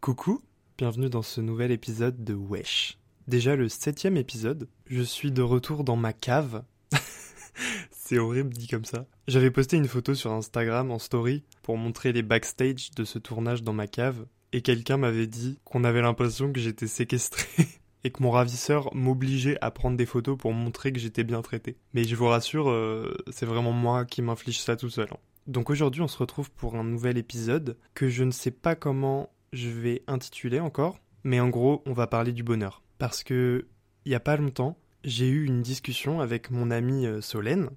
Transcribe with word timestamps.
Coucou, 0.00 0.40
bienvenue 0.78 1.10
dans 1.10 1.20
ce 1.20 1.42
nouvel 1.42 1.70
épisode 1.70 2.24
de 2.24 2.32
Wesh. 2.32 2.98
Déjà 3.28 3.54
le 3.54 3.68
septième 3.68 4.16
épisode, 4.16 4.66
je 4.86 5.02
suis 5.02 5.30
de 5.30 5.42
retour 5.42 5.84
dans 5.84 5.96
ma 5.96 6.14
cave. 6.14 6.64
C'est 7.90 8.16
horrible 8.16 8.54
dit 8.54 8.66
comme 8.66 8.86
ça. 8.86 9.04
J'avais 9.28 9.50
posté 9.50 9.76
une 9.76 9.86
photo 9.86 10.14
sur 10.14 10.32
Instagram 10.32 10.90
en 10.90 10.98
story 10.98 11.44
pour 11.62 11.76
montrer 11.76 12.14
les 12.14 12.22
backstage 12.22 12.92
de 12.92 13.04
ce 13.04 13.18
tournage 13.18 13.62
dans 13.62 13.74
ma 13.74 13.86
cave 13.86 14.24
et 14.52 14.62
quelqu'un 14.62 14.96
m'avait 14.96 15.26
dit 15.26 15.58
qu'on 15.64 15.84
avait 15.84 16.00
l'impression 16.00 16.50
que 16.50 16.60
j'étais 16.60 16.86
séquestré 16.86 17.68
et 18.04 18.10
que 18.10 18.22
mon 18.22 18.30
ravisseur 18.30 18.88
m'obligeait 18.94 19.58
à 19.60 19.70
prendre 19.70 19.98
des 19.98 20.06
photos 20.06 20.38
pour 20.38 20.54
montrer 20.54 20.94
que 20.94 20.98
j'étais 20.98 21.24
bien 21.24 21.42
traité. 21.42 21.76
Mais 21.92 22.04
je 22.04 22.16
vous 22.16 22.26
rassure, 22.26 22.70
euh, 22.70 23.14
c'est 23.30 23.44
vraiment 23.44 23.72
moi 23.72 24.06
qui 24.06 24.22
m'inflige 24.22 24.60
ça 24.60 24.76
tout 24.76 24.88
seul. 24.88 25.08
hein. 25.12 25.18
Donc 25.46 25.68
aujourd'hui 25.68 26.00
on 26.00 26.08
se 26.08 26.16
retrouve 26.16 26.50
pour 26.50 26.76
un 26.76 26.84
nouvel 26.84 27.18
épisode 27.18 27.76
que 27.92 28.08
je 28.08 28.24
ne 28.24 28.30
sais 28.30 28.50
pas 28.50 28.74
comment 28.74 29.30
je 29.52 29.68
vais 29.68 30.02
intituler 30.06 30.60
encore, 30.60 31.00
mais 31.24 31.40
en 31.40 31.48
gros 31.48 31.82
on 31.86 31.92
va 31.92 32.06
parler 32.06 32.32
du 32.32 32.42
bonheur. 32.42 32.82
Parce 32.98 33.24
que 33.24 33.66
il 34.04 34.12
y 34.12 34.14
a 34.14 34.20
pas 34.20 34.36
longtemps, 34.36 34.78
j'ai 35.04 35.28
eu 35.28 35.44
une 35.44 35.62
discussion 35.62 36.20
avec 36.20 36.50
mon 36.50 36.70
amie 36.70 37.06
euh, 37.06 37.20
Solène, 37.20 37.70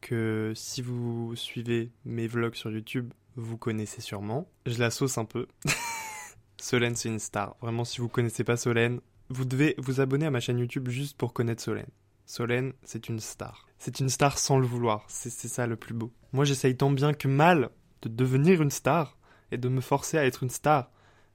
que 0.00 0.52
si 0.54 0.82
vous 0.82 1.34
suivez 1.36 1.90
mes 2.04 2.26
vlogs 2.26 2.54
sur 2.54 2.70
YouTube, 2.70 3.12
vous 3.36 3.56
connaissez 3.56 4.00
sûrement. 4.00 4.48
Je 4.66 4.78
la 4.78 4.90
sauce 4.90 5.18
un 5.18 5.24
peu. 5.24 5.46
Solène, 6.60 6.96
c'est 6.96 7.08
une 7.08 7.18
star. 7.18 7.56
Vraiment, 7.60 7.84
si 7.84 8.00
vous 8.00 8.08
connaissez 8.08 8.44
pas 8.44 8.56
Solène, 8.56 9.00
vous 9.28 9.44
devez 9.44 9.74
vous 9.78 10.00
abonner 10.00 10.26
à 10.26 10.30
ma 10.30 10.40
chaîne 10.40 10.58
YouTube 10.58 10.88
juste 10.88 11.16
pour 11.16 11.32
connaître 11.32 11.62
Solène. 11.62 11.90
Solène, 12.26 12.72
c'est 12.82 13.08
une 13.08 13.20
star. 13.20 13.66
C'est 13.78 14.00
une 14.00 14.08
star 14.08 14.38
sans 14.38 14.58
le 14.58 14.66
vouloir. 14.66 15.04
C'est 15.08 15.30
ça 15.30 15.66
le 15.66 15.76
plus 15.76 15.94
beau. 15.94 16.12
Moi, 16.32 16.44
j'essaye 16.44 16.76
tant 16.76 16.90
bien 16.90 17.14
que 17.14 17.28
mal 17.28 17.70
de 18.02 18.08
devenir 18.08 18.60
une 18.60 18.70
star 18.70 19.16
et 19.50 19.56
de 19.56 19.68
me 19.68 19.80
forcer 19.80 20.18
à 20.18 20.26
être 20.26 20.42
une 20.42 20.50
star. 20.50 20.90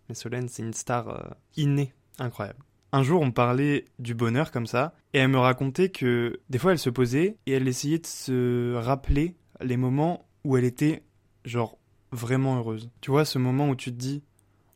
Mais 0.10 0.16
Solène, 0.16 0.50
c'est 0.50 0.64
une 0.64 0.74
star 0.74 1.10
euh, 1.10 1.30
innée, 1.56 1.94
incroyable. 2.20 2.60
Un 2.92 3.04
jour, 3.04 3.22
on 3.22 3.32
parlait 3.32 3.86
du 3.98 4.14
bonheur 4.14 4.52
comme 4.52 4.68
ça, 4.68 4.94
et 5.14 5.20
elle 5.20 5.30
me 5.30 5.40
racontait 5.40 5.90
que 5.90 6.40
des 6.50 6.60
fois, 6.60 6.72
elle 6.74 6.80
se 6.80 6.92
posait 6.92 7.38
et 7.48 7.54
elle 7.54 7.68
essayait 7.68 8.00
de 8.00 8.06
se 8.06 8.76
rappeler 8.76 9.36
les 9.62 9.78
moments 9.78 10.28
où 10.44 10.58
elle 10.58 10.66
était, 10.66 11.04
genre, 11.44 11.78
vraiment 12.12 12.58
heureuse. 12.58 12.92
Tu 13.02 13.10
vois, 13.10 13.26
ce 13.26 13.40
moment 13.40 13.70
où 13.70 13.76
tu 13.76 13.92
te 13.92 13.98
dis, 13.98 14.22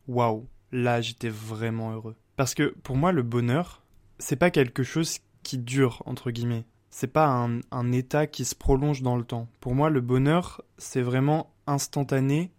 waouh, 0.08 0.48
là, 0.72 1.02
j'étais 1.02 1.30
vraiment 1.30 1.94
heureux. 1.94 2.16
Parce 2.36 2.56
que 2.56 2.76
pour 2.84 2.98
moi, 2.98 3.12
le 3.12 3.24
bonheur, 3.24 3.84
c'est 4.20 4.36
pas 4.36 4.52
quelque 4.52 4.84
chose 4.84 5.20
qui 5.44 5.58
dure, 5.58 6.02
entre 6.06 6.32
guillemets. 6.32 6.66
C'est 6.90 7.08
pas 7.08 7.28
un, 7.28 7.60
un 7.72 7.92
état 7.92 8.26
qui 8.26 8.46
se 8.46 8.56
prolonge 8.56 9.02
dans 9.02 9.18
le 9.18 9.24
temps. 9.24 9.48
Pour 9.60 9.76
moi, 9.76 9.90
le 9.90 10.02
bonheur, 10.02 10.64
c'est 10.78 11.02
vraiment 11.02 11.54
instantané. 11.68 12.52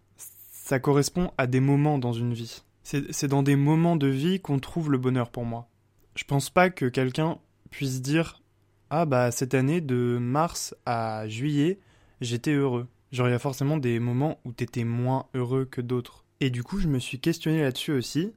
Ça 0.69 0.79
correspond 0.79 1.31
à 1.39 1.47
des 1.47 1.61
moments 1.61 1.97
dans 1.97 2.13
une 2.13 2.35
vie. 2.35 2.63
C'est 2.83 3.27
dans 3.27 3.43
des 3.43 3.57
moments 3.57 3.97
de 3.97 4.07
vie 4.07 4.39
qu'on 4.39 4.59
trouve 4.59 4.91
le 4.93 4.99
bonheur 4.99 5.31
pour 5.31 5.47
moi. 5.47 5.67
Je 6.15 6.25
pense 6.25 6.51
pas 6.51 6.69
que 6.69 6.85
quelqu'un 6.85 7.39
puisse 7.71 8.03
dire 8.03 8.43
Ah 8.91 9.07
bah 9.07 9.31
cette 9.31 9.55
année 9.55 9.81
de 9.81 10.19
mars 10.21 10.75
à 10.85 11.27
juillet, 11.27 11.81
j'étais 12.21 12.53
heureux. 12.53 12.87
Genre 13.13 13.29
il 13.29 13.31
y 13.31 13.35
a 13.35 13.39
forcément 13.39 13.79
des 13.79 13.99
moments 13.99 14.41
où 14.45 14.53
t'étais 14.53 14.85
moins 14.85 15.25
heureux 15.33 15.65
que 15.65 15.81
d'autres. 15.81 16.27
Et 16.41 16.51
du 16.51 16.63
coup 16.63 16.81
je 16.81 16.89
me 16.89 16.99
suis 16.99 17.19
questionné 17.19 17.63
là-dessus 17.63 17.93
aussi, 17.93 18.35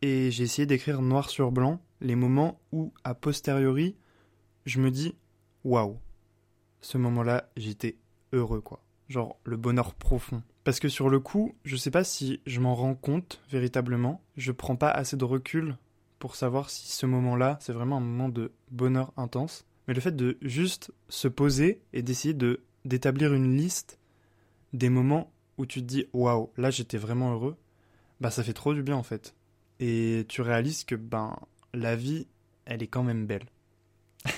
et 0.00 0.30
j'ai 0.30 0.44
essayé 0.44 0.64
d'écrire 0.64 1.02
noir 1.02 1.28
sur 1.28 1.52
blanc 1.52 1.78
les 2.00 2.16
moments 2.16 2.58
où, 2.72 2.90
a 3.04 3.14
posteriori, 3.14 3.96
je 4.64 4.80
me 4.80 4.90
dis 4.90 5.14
Waouh, 5.64 5.98
ce 6.80 6.96
moment-là 6.96 7.50
j'étais 7.58 7.98
heureux 8.32 8.62
quoi. 8.62 8.82
Genre 9.10 9.38
le 9.44 9.58
bonheur 9.58 9.92
profond. 9.92 10.42
Parce 10.70 10.78
que 10.78 10.88
sur 10.88 11.08
le 11.08 11.18
coup, 11.18 11.56
je 11.64 11.74
sais 11.74 11.90
pas 11.90 12.04
si 12.04 12.40
je 12.46 12.60
m'en 12.60 12.76
rends 12.76 12.94
compte 12.94 13.42
véritablement. 13.50 14.22
Je 14.36 14.52
prends 14.52 14.76
pas 14.76 14.88
assez 14.88 15.16
de 15.16 15.24
recul 15.24 15.76
pour 16.20 16.36
savoir 16.36 16.70
si 16.70 16.92
ce 16.92 17.06
moment-là, 17.06 17.58
c'est 17.60 17.72
vraiment 17.72 17.96
un 17.96 18.00
moment 18.00 18.28
de 18.28 18.52
bonheur 18.70 19.12
intense. 19.16 19.66
Mais 19.88 19.94
le 19.94 20.00
fait 20.00 20.14
de 20.14 20.38
juste 20.42 20.92
se 21.08 21.26
poser 21.26 21.82
et 21.92 22.02
d'essayer 22.02 22.34
de 22.34 22.62
d'établir 22.84 23.34
une 23.34 23.56
liste 23.56 23.98
des 24.72 24.90
moments 24.90 25.32
où 25.58 25.66
tu 25.66 25.80
te 25.80 25.86
dis 25.86 26.06
waouh, 26.12 26.52
là 26.56 26.70
j'étais 26.70 26.98
vraiment 26.98 27.32
heureux, 27.32 27.56
bah 28.20 28.30
ça 28.30 28.44
fait 28.44 28.52
trop 28.52 28.72
du 28.72 28.84
bien 28.84 28.94
en 28.94 29.02
fait. 29.02 29.34
Et 29.80 30.24
tu 30.28 30.40
réalises 30.40 30.84
que 30.84 30.94
ben 30.94 31.36
la 31.74 31.96
vie, 31.96 32.28
elle 32.64 32.84
est 32.84 32.86
quand 32.86 33.02
même 33.02 33.26
belle. 33.26 33.46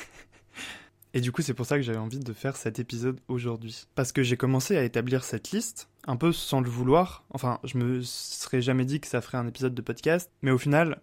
Et 1.13 1.21
du 1.21 1.31
coup, 1.31 1.43
c'est 1.43 1.53
pour 1.53 1.67
ça 1.67 1.77
que 1.77 1.83
j'avais 1.83 1.99
envie 1.99 2.21
de 2.21 2.33
faire 2.33 2.57
cet 2.57 2.79
épisode 2.79 3.21
aujourd'hui. 3.29 3.87
Parce 3.95 4.13
que 4.13 4.23
j'ai 4.23 4.39
commencé 4.39 4.79
à 4.79 4.85
établir 4.85 5.25
cette 5.25 5.51
liste, 5.51 5.91
un 6.07 6.17
peu 6.17 6.33
sans 6.33 6.61
le 6.61 6.69
vouloir. 6.69 7.25
Enfin, 7.31 7.59
je 7.65 7.79
me 7.79 8.03
serais 8.03 8.61
jamais 8.61 8.85
dit 8.85 9.01
que 9.01 9.07
ça 9.07 9.21
ferait 9.21 9.39
un 9.39 9.47
épisode 9.47 9.75
de 9.75 9.83
podcast. 9.83 10.31
Mais 10.43 10.51
au 10.51 10.59
final, 10.59 11.01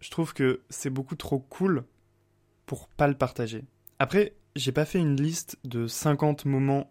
je 0.00 0.10
trouve 0.10 0.34
que 0.34 0.62
c'est 0.68 0.90
beaucoup 0.90 1.16
trop 1.16 1.38
cool 1.38 1.84
pour 2.66 2.88
pas 2.88 3.08
le 3.08 3.14
partager. 3.14 3.64
Après, 3.98 4.34
j'ai 4.56 4.72
pas 4.72 4.84
fait 4.84 4.98
une 4.98 5.20
liste 5.20 5.58
de 5.64 5.86
50 5.86 6.44
moments 6.44 6.90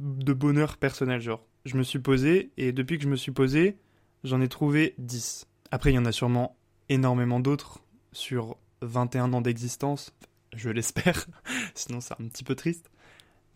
de 0.00 0.32
bonheur 0.32 0.76
personnel, 0.76 1.20
genre. 1.20 1.46
Je 1.66 1.76
me 1.76 1.82
suis 1.82 1.98
posé, 1.98 2.52
et 2.56 2.72
depuis 2.72 2.96
que 2.96 3.04
je 3.04 3.08
me 3.08 3.16
suis 3.16 3.32
posé, 3.32 3.76
j'en 4.24 4.40
ai 4.40 4.48
trouvé 4.48 4.94
10. 4.98 5.46
Après, 5.70 5.92
il 5.92 5.96
y 5.96 5.98
en 5.98 6.06
a 6.06 6.12
sûrement 6.12 6.56
énormément 6.88 7.38
d'autres 7.38 7.84
sur 8.12 8.56
21 8.82 9.32
ans 9.34 9.40
d'existence, 9.40 10.12
je 10.54 10.70
l'espère, 10.70 11.26
sinon 11.74 12.00
c'est 12.00 12.14
un 12.14 12.28
petit 12.28 12.44
peu 12.44 12.54
triste. 12.54 12.90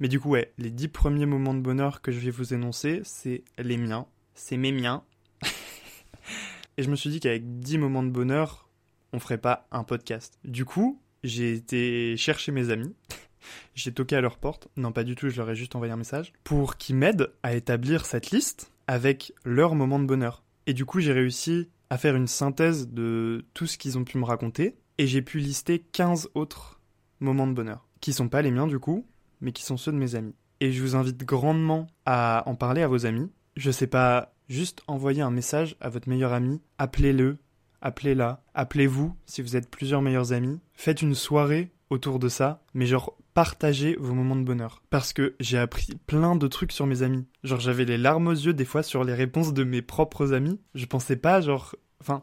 Mais 0.00 0.08
du 0.08 0.18
coup, 0.18 0.30
ouais, 0.30 0.52
les 0.58 0.70
10 0.70 0.88
premiers 0.88 1.26
moments 1.26 1.54
de 1.54 1.60
bonheur 1.60 2.00
que 2.00 2.10
je 2.10 2.18
vais 2.18 2.30
vous 2.30 2.52
énoncer, 2.52 3.00
c'est 3.04 3.44
les 3.58 3.76
miens, 3.76 4.06
c'est 4.34 4.56
mes 4.56 4.72
miens. 4.72 5.04
Et 6.76 6.82
je 6.82 6.90
me 6.90 6.96
suis 6.96 7.10
dit 7.10 7.20
qu'avec 7.20 7.60
10 7.60 7.78
moments 7.78 8.02
de 8.02 8.10
bonheur, 8.10 8.68
on 9.12 9.20
ferait 9.20 9.38
pas 9.38 9.68
un 9.70 9.84
podcast. 9.84 10.38
Du 10.44 10.64
coup, 10.64 11.00
j'ai 11.22 11.52
été 11.52 12.16
chercher 12.16 12.50
mes 12.50 12.70
amis, 12.70 12.94
j'ai 13.74 13.92
toqué 13.92 14.16
à 14.16 14.20
leur 14.20 14.38
porte, 14.38 14.68
non 14.76 14.90
pas 14.90 15.04
du 15.04 15.14
tout, 15.14 15.28
je 15.28 15.36
leur 15.36 15.50
ai 15.50 15.54
juste 15.54 15.76
envoyé 15.76 15.92
un 15.92 15.96
message, 15.96 16.32
pour 16.42 16.76
qu'ils 16.76 16.96
m'aident 16.96 17.32
à 17.44 17.54
établir 17.54 18.04
cette 18.04 18.32
liste 18.32 18.72
avec 18.88 19.32
leurs 19.44 19.76
moments 19.76 20.00
de 20.00 20.06
bonheur. 20.06 20.42
Et 20.66 20.74
du 20.74 20.84
coup, 20.84 20.98
j'ai 20.98 21.12
réussi 21.12 21.68
à 21.90 21.98
faire 21.98 22.16
une 22.16 22.26
synthèse 22.26 22.88
de 22.88 23.44
tout 23.54 23.66
ce 23.66 23.78
qu'ils 23.78 23.96
ont 23.96 24.04
pu 24.04 24.18
me 24.18 24.24
raconter, 24.24 24.76
et 24.98 25.06
j'ai 25.06 25.22
pu 25.22 25.38
lister 25.38 25.78
15 25.78 26.30
autres 26.34 26.80
moments 27.20 27.46
de 27.46 27.52
bonheur, 27.52 27.86
qui 28.00 28.12
sont 28.12 28.28
pas 28.28 28.42
les 28.42 28.50
miens 28.50 28.66
du 28.66 28.80
coup, 28.80 29.06
mais 29.44 29.52
qui 29.52 29.62
sont 29.62 29.76
ceux 29.76 29.92
de 29.92 29.96
mes 29.96 30.16
amis. 30.16 30.34
Et 30.60 30.72
je 30.72 30.82
vous 30.82 30.96
invite 30.96 31.24
grandement 31.24 31.86
à 32.06 32.42
en 32.46 32.56
parler 32.56 32.82
à 32.82 32.88
vos 32.88 33.06
amis. 33.06 33.30
Je 33.56 33.70
sais 33.70 33.86
pas, 33.86 34.34
juste 34.48 34.82
envoyer 34.88 35.22
un 35.22 35.30
message 35.30 35.76
à 35.80 35.88
votre 35.88 36.08
meilleur 36.08 36.32
ami, 36.32 36.60
appelez-le, 36.78 37.36
appelez-la, 37.82 38.42
appelez-vous 38.54 39.14
si 39.26 39.42
vous 39.42 39.56
êtes 39.56 39.70
plusieurs 39.70 40.02
meilleurs 40.02 40.32
amis, 40.32 40.58
faites 40.72 41.02
une 41.02 41.14
soirée 41.14 41.70
autour 41.90 42.18
de 42.18 42.28
ça, 42.28 42.62
mais 42.72 42.86
genre 42.86 43.16
partagez 43.34 43.96
vos 44.00 44.14
moments 44.14 44.36
de 44.36 44.44
bonheur. 44.44 44.82
Parce 44.90 45.12
que 45.12 45.34
j'ai 45.38 45.58
appris 45.58 45.94
plein 46.06 46.36
de 46.36 46.46
trucs 46.46 46.72
sur 46.72 46.86
mes 46.86 47.02
amis. 47.02 47.26
Genre 47.42 47.60
j'avais 47.60 47.84
les 47.84 47.98
larmes 47.98 48.28
aux 48.28 48.32
yeux 48.32 48.54
des 48.54 48.64
fois 48.64 48.82
sur 48.82 49.04
les 49.04 49.14
réponses 49.14 49.52
de 49.52 49.64
mes 49.64 49.82
propres 49.82 50.32
amis. 50.32 50.60
Je 50.74 50.86
pensais 50.86 51.16
pas 51.16 51.40
genre... 51.40 51.76
Enfin, 52.00 52.22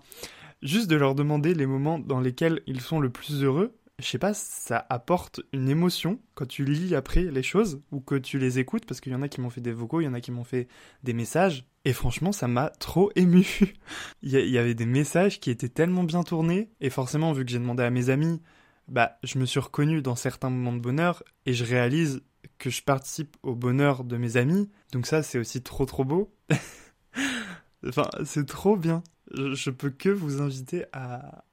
juste 0.61 0.89
de 0.89 0.95
leur 0.95 1.15
demander 1.15 1.53
les 1.53 1.65
moments 1.65 1.99
dans 1.99 2.19
lesquels 2.19 2.61
ils 2.65 2.81
sont 2.81 2.99
le 2.99 3.09
plus 3.09 3.43
heureux, 3.43 3.75
je 4.01 4.07
sais 4.07 4.17
pas, 4.17 4.33
ça 4.33 4.85
apporte 4.89 5.41
une 5.53 5.69
émotion 5.69 6.19
quand 6.33 6.47
tu 6.47 6.65
lis 6.65 6.95
après 6.95 7.23
les 7.23 7.43
choses 7.43 7.81
ou 7.91 8.01
que 8.01 8.15
tu 8.15 8.39
les 8.39 8.59
écoutes, 8.59 8.85
parce 8.85 9.01
qu'il 9.01 9.11
y 9.11 9.15
en 9.15 9.21
a 9.21 9.27
qui 9.27 9.41
m'ont 9.41 9.49
fait 9.49 9.61
des 9.61 9.71
vocaux, 9.71 10.01
il 10.01 10.05
y 10.05 10.07
en 10.07 10.13
a 10.13 10.21
qui 10.21 10.31
m'ont 10.31 10.43
fait 10.43 10.67
des 11.03 11.13
messages, 11.13 11.65
et 11.85 11.93
franchement, 11.93 12.31
ça 12.31 12.47
m'a 12.47 12.69
trop 12.69 13.11
ému. 13.15 13.45
il, 14.21 14.31
y 14.31 14.57
avait 14.57 14.73
des 14.73 14.85
messages 14.85 15.39
qui 15.39 15.51
étaient 15.51 15.69
tellement 15.69 16.03
bien 16.03 16.23
tournés, 16.23 16.69
et 16.81 16.89
forcément, 16.89 17.31
vu 17.33 17.45
que 17.45 17.51
j'ai 17.51 17.59
demandé 17.59 17.83
à 17.83 17.89
mes 17.89 18.09
amis, 18.09 18.41
bah, 18.87 19.17
je 19.23 19.39
me 19.39 19.45
suis 19.45 19.59
reconnu 19.59 20.01
dans 20.01 20.15
certains 20.15 20.49
moments 20.49 20.73
de 20.73 20.81
bonheur, 20.81 21.23
et 21.45 21.53
je 21.53 21.63
réalise 21.63 22.21
que 22.57 22.69
je 22.69 22.83
participe 22.83 23.37
au 23.43 23.55
bonheur 23.55 24.03
de 24.03 24.17
mes 24.17 24.37
amis, 24.37 24.69
donc 24.91 25.05
ça, 25.05 25.23
c'est 25.23 25.39
aussi 25.39 25.61
trop 25.61 25.85
trop 25.85 26.05
beau. 26.05 26.33
Enfin, 27.87 28.07
c'est 28.25 28.45
trop 28.45 28.77
bien. 28.77 29.01
Je, 29.33 29.55
je, 29.55 29.71
peux 29.71 29.89
que 29.89 30.09
vous 30.09 30.39
inviter 30.39 30.85
à. 30.93 31.43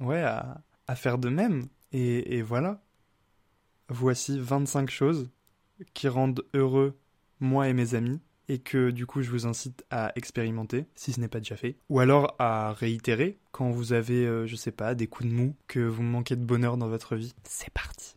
Ouais, 0.00 0.20
à, 0.20 0.60
à 0.86 0.96
faire 0.96 1.18
de 1.18 1.28
même. 1.28 1.66
Et, 1.92 2.36
et 2.36 2.42
voilà. 2.42 2.82
Voici 3.88 4.38
25 4.38 4.90
choses 4.90 5.30
qui 5.94 6.08
rendent 6.08 6.44
heureux 6.54 6.98
moi 7.40 7.68
et 7.68 7.72
mes 7.72 7.94
amis 7.94 8.20
et 8.48 8.58
que 8.58 8.90
du 8.90 9.06
coup 9.06 9.22
je 9.22 9.30
vous 9.30 9.46
incite 9.46 9.84
à 9.90 10.12
expérimenter 10.16 10.86
si 10.94 11.12
ce 11.12 11.20
n'est 11.20 11.28
pas 11.28 11.38
déjà 11.38 11.56
fait 11.56 11.76
ou 11.88 12.00
alors 12.00 12.34
à 12.38 12.72
réitérer 12.72 13.38
quand 13.52 13.70
vous 13.70 13.92
avez 13.92 14.24
euh, 14.24 14.46
je 14.46 14.56
sais 14.56 14.70
pas 14.70 14.94
des 14.94 15.06
coups 15.06 15.28
de 15.28 15.34
mou 15.34 15.54
que 15.66 15.80
vous 15.80 16.02
manquez 16.02 16.36
de 16.36 16.44
bonheur 16.44 16.76
dans 16.76 16.88
votre 16.88 17.16
vie. 17.16 17.34
C'est 17.44 17.72
parti. 17.72 18.16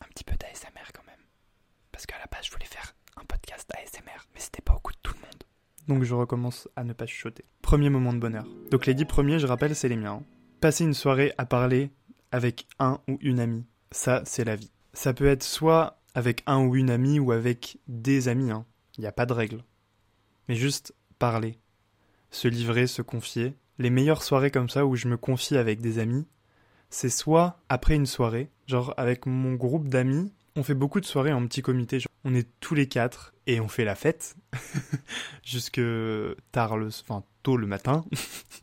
Un 0.00 0.08
petit 0.08 0.24
peu 0.24 0.36
d'ASMR 0.36 0.92
quand 0.92 1.06
même 1.06 1.14
parce 1.90 2.06
qu'à 2.06 2.18
la 2.18 2.26
base 2.26 2.46
je 2.46 2.52
voulais 2.52 2.66
faire 2.66 2.94
un 3.16 3.24
podcast 3.24 3.70
ASMR 3.74 4.28
mais 4.34 4.40
c'était 4.40 4.62
pas 4.62 4.74
au 4.74 4.80
goût 4.80 4.92
de 4.92 4.98
tout 5.02 5.14
le 5.14 5.20
monde. 5.20 5.44
Donc 5.88 6.04
je 6.04 6.14
recommence 6.14 6.68
à 6.76 6.84
ne 6.84 6.92
pas 6.92 7.06
chuchoter. 7.06 7.44
Premier 7.62 7.90
moment 7.90 8.12
de 8.12 8.18
bonheur. 8.18 8.46
Donc 8.70 8.86
les 8.86 8.94
dix 8.94 9.06
premiers 9.06 9.38
je 9.38 9.46
rappelle 9.46 9.74
c'est 9.74 9.88
les 9.88 9.96
miens. 9.96 10.22
Hein. 10.22 10.35
Passer 10.60 10.84
une 10.84 10.94
soirée 10.94 11.32
à 11.38 11.46
parler 11.46 11.90
avec 12.32 12.66
un 12.78 13.00
ou 13.08 13.18
une 13.20 13.40
amie. 13.40 13.64
Ça 13.90 14.22
c'est 14.24 14.44
la 14.44 14.56
vie. 14.56 14.70
Ça 14.94 15.12
peut 15.12 15.26
être 15.26 15.42
soit 15.42 16.00
avec 16.14 16.42
un 16.46 16.64
ou 16.64 16.76
une 16.76 16.90
amie 16.90 17.18
ou 17.18 17.32
avec 17.32 17.78
des 17.88 18.28
amis, 18.28 18.50
hein. 18.50 18.64
Il 18.96 19.02
n'y 19.02 19.06
a 19.06 19.12
pas 19.12 19.26
de 19.26 19.34
règle. 19.34 19.62
Mais 20.48 20.54
juste 20.54 20.94
parler. 21.18 21.58
Se 22.30 22.48
livrer, 22.48 22.86
se 22.86 23.02
confier. 23.02 23.54
Les 23.78 23.90
meilleures 23.90 24.22
soirées 24.22 24.50
comme 24.50 24.70
ça 24.70 24.86
où 24.86 24.96
je 24.96 25.08
me 25.08 25.18
confie 25.18 25.58
avec 25.58 25.82
des 25.82 25.98
amis, 25.98 26.26
c'est 26.88 27.10
soit 27.10 27.60
après 27.68 27.94
une 27.94 28.06
soirée, 28.06 28.50
genre 28.66 28.94
avec 28.96 29.26
mon 29.26 29.54
groupe 29.54 29.88
d'amis, 29.88 30.32
on 30.56 30.62
fait 30.62 30.74
beaucoup 30.74 31.00
de 31.00 31.06
soirées 31.06 31.32
en 31.32 31.46
petit 31.46 31.60
comité. 31.60 31.98
on 32.24 32.34
est 32.34 32.48
tous 32.60 32.74
les 32.74 32.88
quatre 32.88 33.34
et 33.46 33.60
on 33.60 33.68
fait 33.68 33.84
la 33.84 33.94
fête 33.94 34.36
jusque 35.44 35.80
tard 36.52 36.78
le, 36.78 36.88
enfin 36.88 37.22
tôt 37.42 37.58
le 37.58 37.66
matin. 37.66 38.06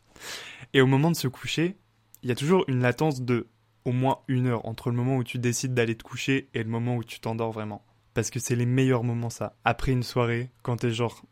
et 0.73 0.81
au 0.81 0.87
moment 0.87 1.11
de 1.11 1.15
se 1.15 1.27
coucher, 1.27 1.77
il 2.23 2.29
y 2.29 2.31
a 2.31 2.35
toujours 2.35 2.63
une 2.67 2.81
latence 2.81 3.21
de 3.21 3.47
au 3.85 3.91
moins 3.91 4.19
une 4.29 4.47
heure 4.47 4.65
entre 4.65 4.89
le 4.89 4.95
moment 4.95 5.17
où 5.17 5.23
tu 5.23 5.39
décides 5.39 5.73
d'aller 5.73 5.95
te 5.95 6.03
coucher 6.03 6.47
et 6.53 6.63
le 6.63 6.69
moment 6.69 6.95
où 6.95 7.03
tu 7.03 7.19
t'endors 7.19 7.51
vraiment. 7.51 7.83
Parce 8.13 8.29
que 8.29 8.39
c'est 8.39 8.55
les 8.55 8.65
meilleurs 8.65 9.03
moments 9.03 9.29
ça. 9.29 9.55
Après 9.65 9.91
une 9.91 10.03
soirée, 10.03 10.49
quand 10.61 10.77
t'es 10.77 10.91
genre 10.91 11.23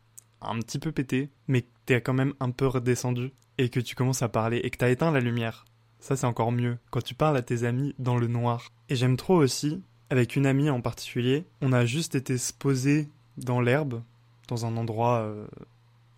un 0.42 0.58
petit 0.58 0.78
peu 0.78 0.92
pété, 0.92 1.30
mais 1.48 1.64
t'es 1.86 2.00
quand 2.02 2.12
même 2.12 2.34
un 2.40 2.50
peu 2.50 2.66
redescendu, 2.66 3.30
et 3.58 3.68
que 3.68 3.80
tu 3.80 3.94
commences 3.94 4.22
à 4.22 4.28
parler, 4.28 4.58
et 4.58 4.70
que 4.70 4.76
t'as 4.76 4.90
éteint 4.90 5.12
la 5.12 5.20
lumière. 5.20 5.64
Ça 6.00 6.16
c'est 6.16 6.26
encore 6.26 6.52
mieux, 6.52 6.78
quand 6.90 7.02
tu 7.02 7.14
parles 7.14 7.36
à 7.36 7.42
tes 7.42 7.64
amis 7.64 7.94
dans 7.98 8.16
le 8.16 8.26
noir. 8.26 8.68
Et 8.88 8.96
j'aime 8.96 9.16
trop 9.16 9.36
aussi, 9.36 9.82
avec 10.10 10.36
une 10.36 10.46
amie 10.46 10.68
en 10.68 10.80
particulier, 10.80 11.46
on 11.62 11.72
a 11.72 11.86
juste 11.86 12.16
été 12.16 12.36
se 12.36 12.52
poser 12.52 13.08
dans 13.38 13.60
l'herbe, 13.60 14.02
dans 14.48 14.66
un 14.66 14.76
endroit 14.76 15.20
euh, 15.20 15.46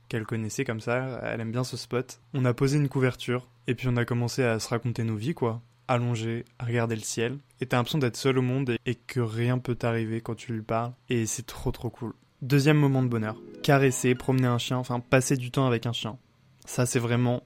qu'elle 0.09 0.27
connaissait 0.27 0.65
comme 0.65 0.81
ça, 0.81 1.21
elle 1.23 1.41
aime 1.41 1.53
bien 1.53 1.65
ce 1.65 1.77
spot. 1.77 2.21
On 2.33 2.45
a 2.45 2.55
posé 2.55 2.79
une 2.79 2.89
couverture, 2.89 3.49
et 3.67 3.75
puis 3.75 3.89
on 3.89 3.97
a 3.97 4.05
commencé 4.05 4.43
à 4.43 4.59
se 4.59 4.69
raconter 4.69 5.05
nos 5.05 5.17
vies 5.17 5.35
quoi 5.35 5.63
allongé 5.89 6.45
regarder 6.61 6.97
le 6.97 7.03
ciel 7.03 7.39
et 7.61 7.67
t'as 7.67 7.77
l'impression 7.77 7.99
d'être 7.99 8.17
seul 8.17 8.39
au 8.39 8.43
monde 8.43 8.77
et, 8.87 8.95
que 8.95 9.21
rien 9.21 9.59
peut 9.59 9.75
t'arriver 9.75 10.21
quand 10.21 10.35
tu 10.35 10.53
lui 10.53 10.63
parles 10.63 10.93
et 11.09 11.27
c'est 11.27 11.47
trop 11.47 11.73
trop 11.73 11.91
cool. 11.91 12.15
Deuxième 12.43 12.79
moment 12.79 13.03
de 13.03 13.09
bonheur, 13.09 13.37
caresser, 13.63 14.15
promener 14.15 14.47
un 14.47 14.59
chien, 14.59 14.77
enfin 14.77 15.01
passer 15.01 15.37
du 15.37 15.51
temps 15.51 15.67
avec 15.67 15.87
un 15.87 15.93
chien. 15.93 16.19
Ça 16.65 16.87
c'est 16.87 16.99
vraiment 16.99 17.43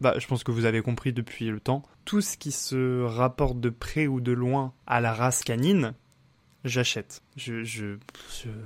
bah, 0.00 0.14
je 0.18 0.26
pense 0.26 0.42
que 0.42 0.50
vous 0.50 0.64
avez 0.64 0.82
compris 0.82 1.12
depuis 1.12 1.46
le 1.46 1.60
temps, 1.60 1.82
tout 2.04 2.20
ce 2.20 2.36
qui 2.36 2.50
se 2.50 3.04
rapporte 3.04 3.60
de 3.60 3.70
près 3.70 4.08
ou 4.08 4.20
de 4.20 4.32
loin 4.32 4.72
à 4.86 5.00
la 5.00 5.12
race 5.12 5.44
canine, 5.44 5.94
j'achète. 6.64 7.22
Je, 7.36 7.64
je, 7.64 7.96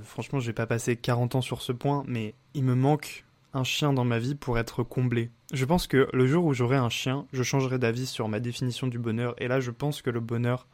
franchement, 0.03 0.39
je 0.39 0.47
vais 0.47 0.53
pas 0.53 0.67
passer 0.67 0.95
40 0.95 1.35
ans 1.35 1.41
sur 1.41 1.61
ce 1.61 1.71
point, 1.71 2.03
mais 2.07 2.35
il 2.53 2.63
me 2.63 2.75
manque 2.75 3.25
un 3.53 3.63
chien 3.63 3.93
dans 3.93 4.05
ma 4.05 4.19
vie 4.19 4.35
pour 4.35 4.59
être 4.59 4.83
comblé. 4.83 5.31
Je 5.53 5.65
pense 5.65 5.87
que 5.87 6.09
le 6.13 6.27
jour 6.27 6.45
où 6.45 6.53
j'aurai 6.53 6.77
un 6.77 6.89
chien, 6.89 7.25
je 7.33 7.43
changerai 7.43 7.79
d'avis 7.79 8.05
sur 8.05 8.27
ma 8.27 8.39
définition 8.39 8.87
du 8.87 8.99
bonheur, 8.99 9.33
et 9.41 9.47
là 9.47 9.59
je 9.59 9.71
pense 9.71 10.01
que 10.01 10.09
le 10.09 10.19
bonheur 10.19 10.67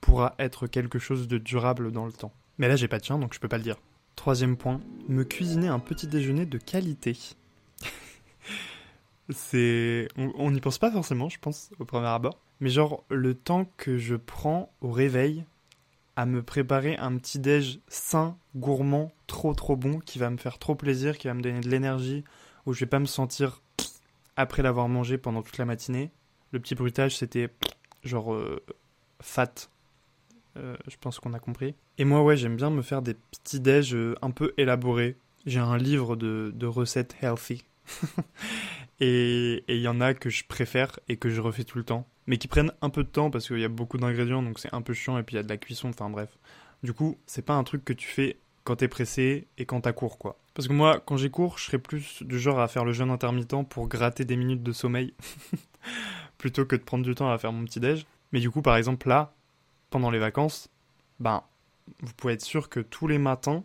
pourra 0.00 0.34
être 0.38 0.66
quelque 0.66 0.98
chose 0.98 1.28
de 1.28 1.38
durable 1.38 1.92
dans 1.92 2.06
le 2.06 2.12
temps. 2.12 2.32
Mais 2.58 2.68
là 2.68 2.76
j'ai 2.76 2.88
pas 2.88 2.98
de 2.98 3.04
chien, 3.04 3.18
donc 3.18 3.34
je 3.34 3.40
peux 3.40 3.48
pas 3.48 3.58
le 3.58 3.62
dire. 3.62 3.76
Troisième 4.16 4.56
point, 4.56 4.80
me 5.08 5.24
cuisiner 5.24 5.68
un 5.68 5.78
petit 5.78 6.06
déjeuner 6.06 6.46
de 6.46 6.58
qualité. 6.58 7.16
C'est... 9.30 10.08
On 10.16 10.50
n'y 10.50 10.60
pense 10.60 10.78
pas 10.78 10.90
forcément, 10.90 11.28
je 11.28 11.38
pense, 11.38 11.70
au 11.78 11.84
premier 11.84 12.06
abord. 12.06 12.38
Mais 12.60 12.70
genre, 12.70 13.04
le 13.10 13.34
temps 13.34 13.66
que 13.76 13.98
je 13.98 14.14
prends 14.14 14.72
au 14.80 14.90
réveil 14.90 15.44
à 16.16 16.24
me 16.24 16.42
préparer 16.42 16.96
un 16.96 17.16
petit 17.18 17.38
déj 17.38 17.78
sain, 17.88 18.36
gourmand, 18.56 19.12
trop 19.26 19.54
trop 19.54 19.76
bon, 19.76 20.00
qui 20.00 20.18
va 20.18 20.30
me 20.30 20.38
faire 20.38 20.58
trop 20.58 20.74
plaisir, 20.74 21.18
qui 21.18 21.28
va 21.28 21.34
me 21.34 21.42
donner 21.42 21.60
de 21.60 21.68
l'énergie, 21.68 22.24
où 22.64 22.72
je 22.72 22.80
vais 22.80 22.86
pas 22.86 22.98
me 22.98 23.06
sentir 23.06 23.62
après 24.36 24.62
l'avoir 24.62 24.88
mangé 24.88 25.18
pendant 25.18 25.42
toute 25.42 25.58
la 25.58 25.66
matinée. 25.66 26.10
Le 26.52 26.60
petit 26.60 26.74
bruitage, 26.74 27.16
c'était 27.16 27.50
genre 28.02 28.32
euh, 28.32 28.62
fat. 29.20 29.68
Euh, 30.56 30.76
je 30.88 30.96
pense 30.98 31.20
qu'on 31.20 31.34
a 31.34 31.38
compris. 31.38 31.74
Et 31.98 32.04
moi, 32.04 32.22
ouais, 32.22 32.36
j'aime 32.36 32.56
bien 32.56 32.70
me 32.70 32.82
faire 32.82 33.02
des 33.02 33.14
petits 33.14 33.60
déj 33.60 33.94
euh, 33.94 34.14
un 34.22 34.30
peu 34.30 34.54
élaborés. 34.56 35.16
J'ai 35.44 35.60
un 35.60 35.76
livre 35.76 36.16
de, 36.16 36.50
de 36.54 36.66
recettes 36.66 37.14
healthy. 37.20 37.62
et 39.00 39.64
il 39.68 39.80
y 39.80 39.88
en 39.88 40.00
a 40.00 40.14
que 40.14 40.30
je 40.30 40.44
préfère 40.44 40.98
et 41.08 41.18
que 41.18 41.28
je 41.28 41.40
refais 41.42 41.64
tout 41.64 41.78
le 41.78 41.84
temps 41.84 42.06
mais 42.26 42.38
qui 42.38 42.48
prennent 42.48 42.72
un 42.82 42.90
peu 42.90 43.04
de 43.04 43.08
temps 43.08 43.30
parce 43.30 43.46
qu'il 43.46 43.60
y 43.60 43.64
a 43.64 43.68
beaucoup 43.68 43.98
d'ingrédients, 43.98 44.42
donc 44.42 44.58
c'est 44.58 44.72
un 44.74 44.82
peu 44.82 44.94
chiant, 44.94 45.18
et 45.18 45.22
puis 45.22 45.34
il 45.34 45.36
y 45.36 45.40
a 45.40 45.42
de 45.42 45.48
la 45.48 45.56
cuisson, 45.56 45.88
enfin 45.88 46.10
bref. 46.10 46.38
Du 46.82 46.92
coup, 46.92 47.18
c'est 47.26 47.44
pas 47.44 47.54
un 47.54 47.64
truc 47.64 47.84
que 47.84 47.92
tu 47.92 48.06
fais 48.08 48.38
quand 48.64 48.76
t'es 48.76 48.88
pressé 48.88 49.46
et 49.58 49.64
quand 49.64 49.82
t'as 49.82 49.92
cours, 49.92 50.18
quoi. 50.18 50.38
Parce 50.54 50.68
que 50.68 50.72
moi, 50.72 51.00
quand 51.04 51.16
j'ai 51.16 51.30
cours, 51.30 51.58
je 51.58 51.64
serais 51.64 51.78
plus 51.78 52.22
du 52.22 52.38
genre 52.38 52.58
à 52.60 52.68
faire 52.68 52.84
le 52.84 52.92
jeûne 52.92 53.10
intermittent 53.10 53.68
pour 53.68 53.88
gratter 53.88 54.24
des 54.24 54.36
minutes 54.36 54.62
de 54.62 54.72
sommeil, 54.72 55.14
plutôt 56.38 56.64
que 56.66 56.76
de 56.76 56.82
prendre 56.82 57.04
du 57.04 57.14
temps 57.14 57.30
à 57.30 57.38
faire 57.38 57.52
mon 57.52 57.64
petit 57.64 57.80
déj. 57.80 58.06
Mais 58.32 58.40
du 58.40 58.50
coup, 58.50 58.62
par 58.62 58.76
exemple, 58.76 59.08
là, 59.08 59.34
pendant 59.90 60.10
les 60.10 60.18
vacances, 60.18 60.68
ben, 61.20 61.42
vous 62.00 62.12
pouvez 62.14 62.34
être 62.34 62.42
sûr 62.42 62.68
que 62.68 62.80
tous 62.80 63.06
les 63.06 63.18
matins, 63.18 63.64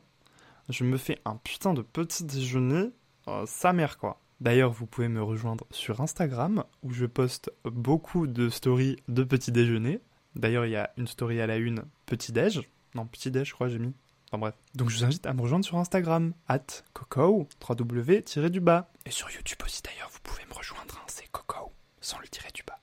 je 0.69 0.83
me 0.83 0.97
fais 0.97 1.19
un 1.25 1.37
putain 1.37 1.73
de 1.73 1.81
petit 1.81 2.23
déjeuner, 2.23 2.91
euh, 3.27 3.45
sa 3.47 3.73
mère, 3.73 3.97
quoi. 3.97 4.19
D'ailleurs, 4.41 4.71
vous 4.71 4.87
pouvez 4.87 5.07
me 5.07 5.21
rejoindre 5.21 5.65
sur 5.69 6.01
Instagram 6.01 6.63
où 6.81 6.91
je 6.91 7.05
poste 7.05 7.51
beaucoup 7.63 8.25
de 8.25 8.49
stories 8.49 8.97
de 9.07 9.23
petit 9.23 9.51
déjeuner. 9.51 10.01
D'ailleurs, 10.35 10.65
il 10.65 10.71
y 10.71 10.75
a 10.75 10.91
une 10.97 11.05
story 11.05 11.39
à 11.39 11.45
la 11.45 11.57
une 11.57 11.83
petit 12.07 12.31
déj. 12.31 12.67
Non, 12.95 13.05
petit 13.05 13.29
déj, 13.29 13.49
je 13.49 13.53
crois, 13.53 13.67
j'ai 13.67 13.77
mis. 13.77 13.93
Enfin 14.31 14.39
bref. 14.39 14.55
Donc 14.73 14.89
je 14.89 14.97
vous 14.97 15.03
invite 15.03 15.27
à 15.27 15.33
me 15.33 15.41
rejoindre 15.41 15.63
sur 15.63 15.77
Instagram, 15.77 16.33
at 16.47 16.65
coco, 16.93 17.47
3W, 17.59 18.49
du 18.49 18.61
bas. 18.61 18.89
Et 19.05 19.11
sur 19.11 19.29
YouTube 19.29 19.59
aussi 19.63 19.83
d'ailleurs, 19.83 20.09
vous 20.11 20.19
pouvez 20.23 20.43
me 20.49 20.53
rejoindre, 20.55 20.95
hein, 20.97 21.05
c'est 21.07 21.29
coco, 21.31 21.71
sans 21.99 22.17
le 22.19 22.27
tirer 22.27 22.49
du 22.53 22.63
bas. 22.63 22.79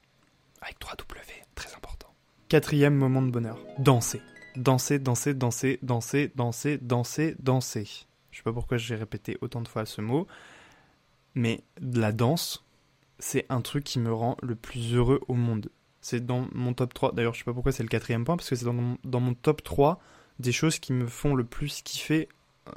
Avec 0.61 0.79
3W, 0.79 1.33
très 1.57 1.75
important. 1.75 2.15
Quatrième 2.49 2.95
moment 2.95 3.23
de 3.23 3.31
bonheur, 3.31 3.59
danser. 3.79 4.23
Danser, 4.55 5.00
danser, 5.00 5.35
danser, 5.35 5.79
danser, 5.83 6.31
danser, 6.37 6.79
danser, 6.79 7.35
danser. 7.41 8.07
Je 8.31 8.37
sais 8.37 8.43
pas 8.43 8.53
pourquoi 8.53 8.77
j'ai 8.77 8.95
répété 8.95 9.38
autant 9.41 9.62
de 9.62 9.69
fois 9.69 9.87
ce 9.87 10.00
mot, 10.00 10.29
mais 11.38 11.61
la 11.80 12.11
danse, 12.11 12.64
c'est 13.21 13.47
un 13.49 13.61
truc 13.61 13.85
qui 13.85 14.00
me 14.00 14.12
rend 14.12 14.37
le 14.42 14.57
plus 14.57 14.92
heureux 14.95 15.21
au 15.28 15.35
monde. 15.35 15.71
C'est 16.00 16.26
dans 16.26 16.49
mon 16.52 16.75
top 16.75 16.92
3, 16.92 17.12
d'ailleurs 17.12 17.35
je 17.35 17.38
sais 17.38 17.45
pas 17.45 17.52
pourquoi 17.52 17.71
c'est 17.71 17.85
le 17.85 17.88
quatrième 17.88 18.25
point, 18.25 18.37
parce 18.37 18.50
que 18.50 18.57
c'est 18.57 18.64
dans 18.64 18.73
mon, 18.73 18.99
dans 19.04 19.21
mon 19.21 19.35
top 19.35 19.62
3 19.62 20.00
des 20.40 20.50
choses 20.50 20.80
qui 20.80 20.92
me 20.92 21.07
font 21.07 21.35
le 21.35 21.45
plus 21.45 21.83
kiffer 21.83 22.28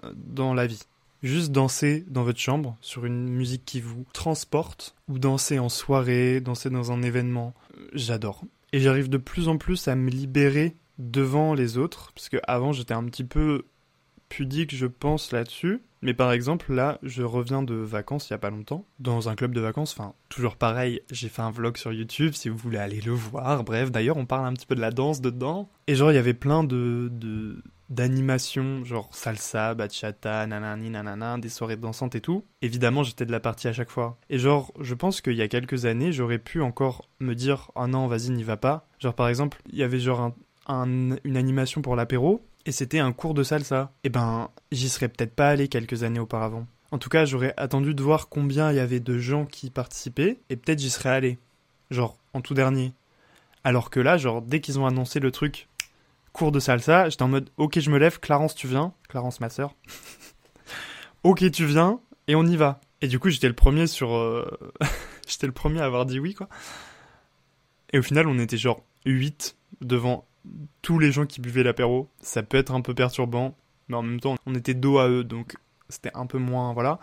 euh, 0.03 0.13
dans 0.15 0.53
la 0.53 0.67
vie. 0.67 0.83
Juste 1.23 1.51
danser 1.51 2.05
dans 2.07 2.23
votre 2.23 2.39
chambre 2.39 2.77
sur 2.81 3.05
une 3.05 3.29
musique 3.29 3.65
qui 3.65 3.81
vous 3.81 4.05
transporte, 4.13 4.95
ou 5.07 5.17
danser 5.17 5.57
en 5.57 5.69
soirée, 5.69 6.39
danser 6.39 6.69
dans 6.69 6.91
un 6.91 7.01
événement, 7.01 7.55
euh, 7.77 7.87
j'adore. 7.93 8.43
Et 8.73 8.79
j'arrive 8.79 9.09
de 9.09 9.17
plus 9.17 9.47
en 9.47 9.57
plus 9.57 9.87
à 9.87 9.95
me 9.95 10.11
libérer 10.11 10.75
devant 10.99 11.55
les 11.55 11.79
autres, 11.79 12.11
parce 12.13 12.29
que 12.29 12.37
avant 12.43 12.73
j'étais 12.73 12.93
un 12.93 13.05
petit 13.05 13.23
peu 13.23 13.65
pudique, 14.31 14.73
je 14.73 14.85
pense, 14.85 15.33
là-dessus. 15.33 15.81
Mais 16.01 16.13
par 16.13 16.31
exemple, 16.31 16.73
là, 16.73 16.97
je 17.03 17.21
reviens 17.21 17.61
de 17.61 17.75
vacances 17.75 18.29
il 18.29 18.31
y 18.31 18.33
a 18.33 18.39
pas 18.39 18.50
longtemps, 18.50 18.85
dans 19.00 19.29
un 19.29 19.35
club 19.35 19.53
de 19.53 19.59
vacances, 19.59 19.93
enfin, 19.95 20.13
toujours 20.29 20.55
pareil, 20.55 21.01
j'ai 21.11 21.27
fait 21.27 21.43
un 21.43 21.51
vlog 21.51 21.77
sur 21.77 21.91
YouTube 21.91 22.33
si 22.33 22.50
vous 22.50 22.57
voulez 22.57 22.79
aller 22.79 23.01
le 23.01 23.11
voir. 23.11 23.63
Bref, 23.63 23.91
d'ailleurs, 23.91 24.17
on 24.17 24.25
parle 24.25 24.47
un 24.47 24.53
petit 24.53 24.65
peu 24.65 24.73
de 24.73 24.81
la 24.81 24.91
danse 24.91 25.21
dedans. 25.21 25.69
Et 25.88 25.95
genre, 25.95 26.11
il 26.11 26.15
y 26.15 26.17
avait 26.17 26.33
plein 26.33 26.63
de, 26.63 27.11
d'animations, 27.89 28.85
genre 28.85 29.09
salsa, 29.11 29.75
bachata, 29.75 30.47
nanani, 30.47 30.89
nanana, 30.89 31.38
des 31.38 31.50
soirées 31.50 31.75
dansantes 31.75 32.15
et 32.15 32.21
tout. 32.21 32.45
Évidemment, 32.61 33.03
j'étais 33.03 33.25
de 33.25 33.31
la 33.31 33.41
partie 33.41 33.67
à 33.67 33.73
chaque 33.73 33.91
fois. 33.91 34.17
Et 34.29 34.39
genre, 34.39 34.71
je 34.79 34.95
pense 34.95 35.19
qu'il 35.19 35.35
y 35.35 35.41
a 35.41 35.50
quelques 35.50 35.85
années, 35.85 36.13
j'aurais 36.13 36.39
pu 36.39 36.61
encore 36.61 37.09
me 37.19 37.35
dire, 37.35 37.69
oh 37.75 37.85
non, 37.85 38.07
vas-y, 38.07 38.31
n'y 38.31 38.43
va 38.43 38.57
pas. 38.57 38.88
Genre, 39.00 39.13
par 39.13 39.27
exemple, 39.27 39.61
il 39.69 39.77
y 39.77 39.83
avait 39.83 40.00
genre 40.00 40.33
un, 40.67 41.17
une 41.23 41.38
animation 41.38 41.81
pour 41.81 41.95
l'apéro, 41.95 42.43
et 42.65 42.71
c'était 42.71 42.99
un 42.99 43.11
cours 43.11 43.33
de 43.33 43.43
salsa. 43.43 43.91
Eh 44.03 44.09
ben, 44.09 44.49
j'y 44.71 44.89
serais 44.89 45.09
peut-être 45.09 45.35
pas 45.35 45.49
allé 45.49 45.67
quelques 45.67 46.03
années 46.03 46.19
auparavant. 46.19 46.67
En 46.91 46.97
tout 46.97 47.09
cas, 47.09 47.25
j'aurais 47.25 47.53
attendu 47.57 47.93
de 47.93 48.03
voir 48.03 48.27
combien 48.29 48.71
il 48.71 48.75
y 48.75 48.79
avait 48.79 48.99
de 48.99 49.17
gens 49.17 49.45
qui 49.45 49.69
participaient, 49.69 50.39
et 50.49 50.57
peut-être 50.57 50.79
j'y 50.79 50.89
serais 50.89 51.09
allé. 51.09 51.39
Genre, 51.89 52.17
en 52.33 52.41
tout 52.41 52.53
dernier. 52.53 52.93
Alors 53.63 53.89
que 53.89 53.99
là, 53.99 54.17
genre, 54.17 54.41
dès 54.41 54.59
qu'ils 54.59 54.79
ont 54.79 54.85
annoncé 54.85 55.19
le 55.19 55.31
truc, 55.31 55.67
cours 56.33 56.51
de 56.51 56.59
salsa, 56.59 57.09
j'étais 57.09 57.23
en 57.23 57.27
mode, 57.27 57.49
ok, 57.57 57.79
je 57.79 57.89
me 57.89 57.97
lève, 57.97 58.19
Clarence, 58.19 58.55
tu 58.55 58.67
viens? 58.67 58.93
Clarence, 59.07 59.39
ma 59.39 59.49
sœur. 59.49 59.75
ok, 61.23 61.49
tu 61.51 61.65
viens, 61.65 61.99
et 62.27 62.35
on 62.35 62.45
y 62.45 62.55
va. 62.57 62.81
Et 63.01 63.07
du 63.07 63.19
coup, 63.19 63.29
j'étais 63.29 63.47
le 63.47 63.55
premier 63.55 63.87
sur. 63.87 64.15
euh, 64.15 64.45
j'étais 65.27 65.47
le 65.47 65.53
premier 65.53 65.81
à 65.81 65.85
avoir 65.85 66.05
dit 66.05 66.19
oui, 66.19 66.33
quoi. 66.33 66.49
Et 67.93 67.99
au 67.99 68.01
final, 68.01 68.27
on 68.27 68.37
était 68.39 68.57
genre 68.57 68.83
8 69.05 69.55
devant 69.81 70.25
tous 70.81 71.00
les 71.00 71.12
gens 71.12 71.25
qui 71.25 71.41
buvaient 71.41 71.63
l'apéro. 71.63 72.10
Ça 72.21 72.43
peut 72.43 72.57
être 72.57 72.74
un 72.74 72.81
peu 72.81 72.93
perturbant, 72.93 73.55
mais 73.88 73.95
en 73.95 74.03
même 74.03 74.19
temps, 74.19 74.36
on 74.45 74.55
était 74.55 74.74
dos 74.74 74.98
à 74.98 75.10
eux, 75.10 75.24
donc 75.24 75.55
c'était 75.89 76.12
un 76.13 76.25
peu 76.25 76.38
moins. 76.38 76.74
Voilà. 76.74 77.00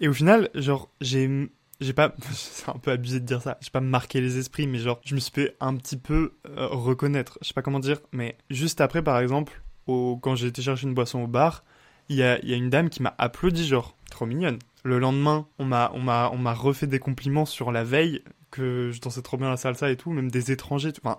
Et 0.00 0.08
au 0.08 0.12
final, 0.12 0.50
genre, 0.54 0.88
j'ai. 1.00 1.50
J'ai 1.80 1.92
pas. 1.92 2.14
C'est 2.32 2.68
un 2.68 2.78
peu 2.78 2.90
abusé 2.90 3.18
de 3.20 3.26
dire 3.26 3.42
ça. 3.42 3.58
J'ai 3.60 3.70
pas 3.70 3.80
marqué 3.80 4.20
les 4.20 4.38
esprits, 4.38 4.66
mais 4.66 4.78
genre, 4.78 5.00
je 5.04 5.14
me 5.14 5.20
suis 5.20 5.32
fait 5.32 5.56
un 5.60 5.74
petit 5.76 5.96
peu 5.96 6.34
euh, 6.48 6.68
reconnaître. 6.68 7.38
Je 7.42 7.48
sais 7.48 7.54
pas 7.54 7.62
comment 7.62 7.80
dire, 7.80 7.98
mais 8.12 8.36
juste 8.50 8.80
après, 8.80 9.02
par 9.02 9.18
exemple, 9.18 9.62
au... 9.86 10.16
quand 10.16 10.36
j'ai 10.36 10.48
été 10.48 10.62
chercher 10.62 10.86
une 10.86 10.94
boisson 10.94 11.20
au 11.20 11.26
bar, 11.26 11.64
il 12.08 12.16
y 12.16 12.22
a, 12.22 12.44
y 12.44 12.52
a 12.52 12.56
une 12.56 12.70
dame 12.70 12.88
qui 12.88 13.02
m'a 13.02 13.14
applaudi, 13.18 13.66
genre, 13.66 13.96
trop 14.10 14.26
mignonne. 14.26 14.58
Le 14.84 14.98
lendemain, 14.98 15.46
on 15.58 15.64
m'a, 15.64 15.90
on 15.94 16.00
m'a, 16.00 16.30
on 16.32 16.38
m'a 16.38 16.54
refait 16.54 16.86
des 16.86 16.98
compliments 16.98 17.46
sur 17.46 17.72
la 17.72 17.84
veille, 17.84 18.22
que 18.50 18.90
je 18.92 19.00
dansais 19.00 19.22
trop 19.22 19.36
bien 19.36 19.48
la 19.48 19.56
salsa 19.56 19.90
et 19.90 19.96
tout, 19.96 20.10
même 20.10 20.30
des 20.30 20.52
étrangers, 20.52 20.92
enfin, 21.02 21.18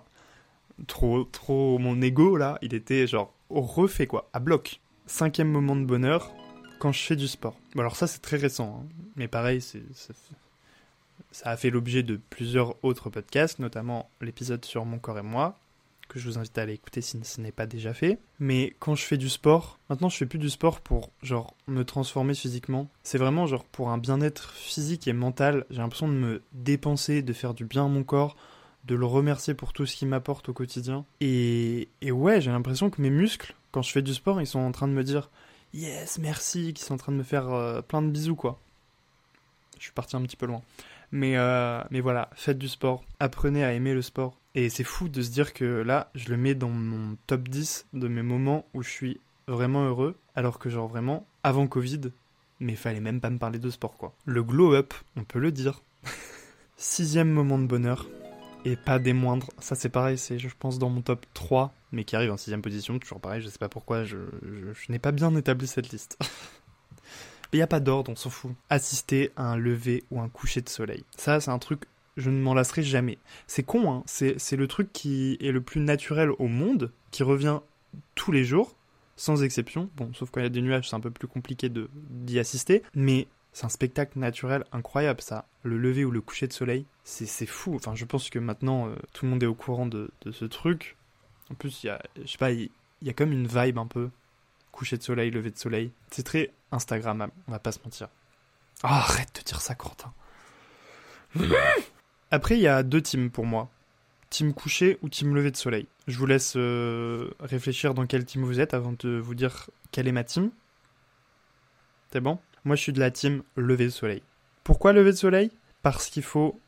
trop, 0.86 1.24
trop, 1.24 1.78
mon 1.78 2.00
ego, 2.00 2.36
là, 2.36 2.58
il 2.62 2.74
était, 2.74 3.06
genre, 3.06 3.34
refait, 3.50 4.06
quoi, 4.06 4.28
à 4.32 4.40
bloc. 4.40 4.80
Cinquième 5.06 5.50
moment 5.50 5.76
de 5.76 5.84
bonheur, 5.84 6.32
quand 6.78 6.92
je 6.92 7.00
fais 7.00 7.16
du 7.16 7.28
sport. 7.28 7.56
Bon, 7.74 7.80
alors 7.80 7.96
ça, 7.96 8.06
c'est 8.06 8.22
très 8.22 8.36
récent, 8.36 8.82
hein. 8.82 8.88
mais 9.16 9.28
pareil, 9.28 9.60
ça, 9.60 9.78
ça 11.30 11.50
a 11.50 11.56
fait 11.56 11.70
l'objet 11.70 12.02
de 12.02 12.20
plusieurs 12.30 12.76
autres 12.84 13.10
podcasts, 13.10 13.58
notamment 13.58 14.08
l'épisode 14.20 14.64
sur 14.64 14.84
mon 14.84 14.98
corps 14.98 15.18
et 15.18 15.22
moi, 15.22 15.58
que 16.08 16.18
je 16.18 16.28
vous 16.28 16.38
invite 16.38 16.56
à 16.58 16.62
aller 16.62 16.74
écouter 16.74 17.00
si 17.00 17.18
ce 17.24 17.40
n'est 17.40 17.52
pas 17.52 17.66
déjà 17.66 17.92
fait. 17.92 18.18
Mais 18.38 18.74
quand 18.78 18.94
je 18.94 19.02
fais 19.02 19.16
du 19.16 19.28
sport, 19.28 19.78
maintenant 19.88 20.08
je 20.08 20.16
fais 20.16 20.26
plus 20.26 20.38
du 20.38 20.50
sport 20.50 20.80
pour 20.80 21.10
genre 21.22 21.56
me 21.66 21.84
transformer 21.84 22.34
physiquement. 22.34 22.88
C'est 23.02 23.18
vraiment 23.18 23.46
genre 23.46 23.64
pour 23.64 23.90
un 23.90 23.98
bien-être 23.98 24.52
physique 24.52 25.08
et 25.08 25.12
mental. 25.12 25.66
J'ai 25.70 25.78
l'impression 25.78 26.08
de 26.08 26.14
me 26.14 26.42
dépenser, 26.52 27.22
de 27.22 27.32
faire 27.32 27.54
du 27.54 27.64
bien 27.64 27.86
à 27.86 27.88
mon 27.88 28.04
corps, 28.04 28.36
de 28.86 28.94
le 28.94 29.06
remercier 29.06 29.54
pour 29.54 29.72
tout 29.72 29.86
ce 29.86 29.96
qu'il 29.96 30.08
m'apporte 30.08 30.48
au 30.48 30.52
quotidien. 30.52 31.04
Et, 31.20 31.88
et 32.00 32.12
ouais, 32.12 32.40
j'ai 32.40 32.50
l'impression 32.50 32.90
que 32.90 33.00
mes 33.00 33.10
muscles, 33.10 33.54
quand 33.72 33.82
je 33.82 33.90
fais 33.90 34.02
du 34.02 34.14
sport, 34.14 34.40
ils 34.40 34.46
sont 34.46 34.60
en 34.60 34.72
train 34.72 34.88
de 34.88 34.92
me 34.92 35.04
dire 35.04 35.30
yes, 35.74 36.18
merci, 36.18 36.72
qu'ils 36.72 36.84
sont 36.84 36.94
en 36.94 36.98
train 36.98 37.12
de 37.12 37.18
me 37.18 37.22
faire 37.22 37.50
euh, 37.50 37.82
plein 37.82 38.02
de 38.02 38.10
bisous 38.10 38.36
quoi. 38.36 38.58
Je 39.78 39.84
suis 39.84 39.92
parti 39.92 40.16
un 40.16 40.22
petit 40.22 40.36
peu 40.36 40.46
loin. 40.46 40.62
Mais, 41.12 41.36
euh, 41.36 41.82
mais 41.90 42.00
voilà, 42.00 42.30
faites 42.34 42.58
du 42.58 42.68
sport, 42.68 43.04
apprenez 43.20 43.64
à 43.64 43.72
aimer 43.72 43.94
le 43.94 44.02
sport. 44.02 44.38
Et 44.54 44.68
c'est 44.68 44.84
fou 44.84 45.08
de 45.08 45.20
se 45.20 45.30
dire 45.30 45.52
que 45.52 45.64
là, 45.64 46.10
je 46.14 46.28
le 46.30 46.36
mets 46.36 46.54
dans 46.54 46.68
mon 46.68 47.16
top 47.26 47.48
10 47.48 47.86
de 47.92 48.08
mes 48.08 48.22
moments 48.22 48.64
où 48.72 48.82
je 48.82 48.90
suis 48.90 49.20
vraiment 49.46 49.84
heureux, 49.84 50.16
alors 50.36 50.58
que 50.58 50.70
genre 50.70 50.88
vraiment, 50.88 51.26
avant 51.42 51.66
Covid, 51.66 52.00
mais 52.60 52.76
fallait 52.76 53.00
même 53.00 53.20
pas 53.20 53.30
me 53.30 53.38
parler 53.38 53.58
de 53.58 53.70
sport 53.70 53.96
quoi. 53.96 54.14
Le 54.24 54.42
glow 54.42 54.74
up, 54.74 54.94
on 55.16 55.24
peut 55.24 55.40
le 55.40 55.52
dire. 55.52 55.82
Sixième 56.76 57.30
moment 57.30 57.58
de 57.58 57.66
bonheur, 57.66 58.06
et 58.64 58.76
pas 58.76 58.98
des 58.98 59.12
moindres. 59.12 59.50
Ça 59.58 59.74
c'est 59.74 59.88
pareil, 59.88 60.18
c'est 60.18 60.38
je 60.38 60.48
pense 60.58 60.78
dans 60.78 60.88
mon 60.88 61.02
top 61.02 61.26
3, 61.34 61.74
mais 61.92 62.04
qui 62.04 62.16
arrive 62.16 62.32
en 62.32 62.36
sixième 62.36 62.62
position, 62.62 62.98
toujours 62.98 63.20
pareil, 63.20 63.40
je 63.40 63.48
sais 63.48 63.58
pas 63.58 63.68
pourquoi, 63.68 64.04
je, 64.04 64.16
n'ai 64.88 64.98
pas 64.98 65.12
bien 65.12 65.34
établi 65.36 65.66
cette 65.66 65.90
liste. 65.90 66.18
Mais 67.52 67.58
il 67.58 67.60
n'y 67.60 67.62
a 67.62 67.68
pas 67.68 67.78
d'ordre, 67.78 68.10
on 68.10 68.16
s'en 68.16 68.30
fout. 68.30 68.50
Assister 68.68 69.30
à 69.36 69.44
un 69.44 69.56
lever 69.56 70.02
ou 70.10 70.20
un 70.20 70.28
coucher 70.28 70.60
de 70.60 70.68
soleil. 70.68 71.04
Ça, 71.16 71.38
c'est 71.38 71.52
un 71.52 71.58
truc, 71.60 71.82
je 72.16 72.28
ne 72.30 72.40
m'en 72.40 72.52
lasserai 72.52 72.82
jamais. 72.82 73.18
C'est 73.46 73.62
con, 73.62 73.92
hein. 73.92 74.02
C'est, 74.06 74.56
le 74.56 74.66
truc 74.66 74.92
qui 74.92 75.38
est 75.40 75.52
le 75.52 75.60
plus 75.60 75.80
naturel 75.80 76.30
au 76.40 76.48
monde, 76.48 76.90
qui 77.12 77.22
revient 77.22 77.60
tous 78.16 78.32
les 78.32 78.44
jours, 78.44 78.74
sans 79.14 79.44
exception. 79.44 79.88
Bon, 79.96 80.12
sauf 80.14 80.30
quand 80.30 80.40
il 80.40 80.44
y 80.44 80.46
a 80.46 80.50
des 80.50 80.62
nuages, 80.62 80.90
c'est 80.90 80.96
un 80.96 81.00
peu 81.00 81.12
plus 81.12 81.28
compliqué 81.28 81.70
d'y 81.70 82.40
assister. 82.40 82.82
Mais 82.96 83.28
c'est 83.54 83.64
un 83.64 83.70
spectacle 83.70 84.18
naturel 84.18 84.64
incroyable, 84.72 85.22
ça. 85.22 85.46
Le 85.62 85.78
lever 85.78 86.04
ou 86.04 86.10
le 86.10 86.20
coucher 86.20 86.48
de 86.48 86.52
soleil, 86.52 86.84
c'est, 87.04 87.24
c'est 87.24 87.46
fou. 87.46 87.76
Enfin, 87.76 87.94
je 87.94 88.04
pense 88.04 88.28
que 88.28 88.40
maintenant, 88.40 88.88
euh, 88.88 88.96
tout 89.12 89.24
le 89.24 89.30
monde 89.30 89.42
est 89.44 89.46
au 89.46 89.54
courant 89.54 89.86
de, 89.86 90.10
de 90.22 90.32
ce 90.32 90.44
truc. 90.44 90.96
En 91.52 91.54
plus, 91.54 91.84
il 91.84 91.86
y 91.86 91.90
a, 91.90 92.02
je 92.20 92.26
sais 92.26 92.36
pas, 92.36 92.50
il 92.50 92.70
y 93.00 93.08
a 93.08 93.12
comme 93.12 93.30
une 93.30 93.46
vibe 93.46 93.78
un 93.78 93.86
peu 93.86 94.10
coucher 94.72 94.98
de 94.98 95.04
soleil, 95.04 95.30
lever 95.30 95.52
de 95.52 95.56
soleil. 95.56 95.92
C'est 96.10 96.24
très 96.24 96.52
Instagrammable, 96.72 97.32
on 97.46 97.52
va 97.52 97.60
pas 97.60 97.70
se 97.70 97.78
mentir. 97.84 98.08
Ah, 98.82 98.98
arrête 98.98 99.38
de 99.38 99.44
dire 99.44 99.60
ça, 99.60 99.76
Corentin. 99.76 100.12
Après, 102.32 102.56
il 102.56 102.62
y 102.62 102.66
a 102.66 102.82
deux 102.82 103.00
teams 103.00 103.30
pour 103.30 103.46
moi. 103.46 103.70
Team 104.30 104.52
coucher 104.52 104.98
ou 105.00 105.08
team 105.08 105.32
lever 105.32 105.52
de 105.52 105.56
soleil. 105.56 105.86
Je 106.08 106.18
vous 106.18 106.26
laisse 106.26 106.54
euh, 106.56 107.30
réfléchir 107.38 107.94
dans 107.94 108.04
quel 108.06 108.24
team 108.24 108.42
vous 108.42 108.58
êtes 108.58 108.74
avant 108.74 108.94
de 108.98 109.16
vous 109.16 109.36
dire 109.36 109.70
quelle 109.92 110.08
est 110.08 110.12
ma 110.12 110.24
team. 110.24 110.50
C'est 112.10 112.20
bon? 112.20 112.40
Moi, 112.64 112.76
je 112.76 112.82
suis 112.82 112.92
de 112.92 113.00
la 113.00 113.10
team 113.10 113.42
lever 113.56 113.84
de 113.84 113.90
soleil. 113.90 114.22
Pourquoi 114.62 114.92
lever 114.92 115.12
de 115.12 115.16
soleil? 115.16 115.50
Parce 115.82 116.08
qu'il 116.08 116.22
faut 116.22 116.58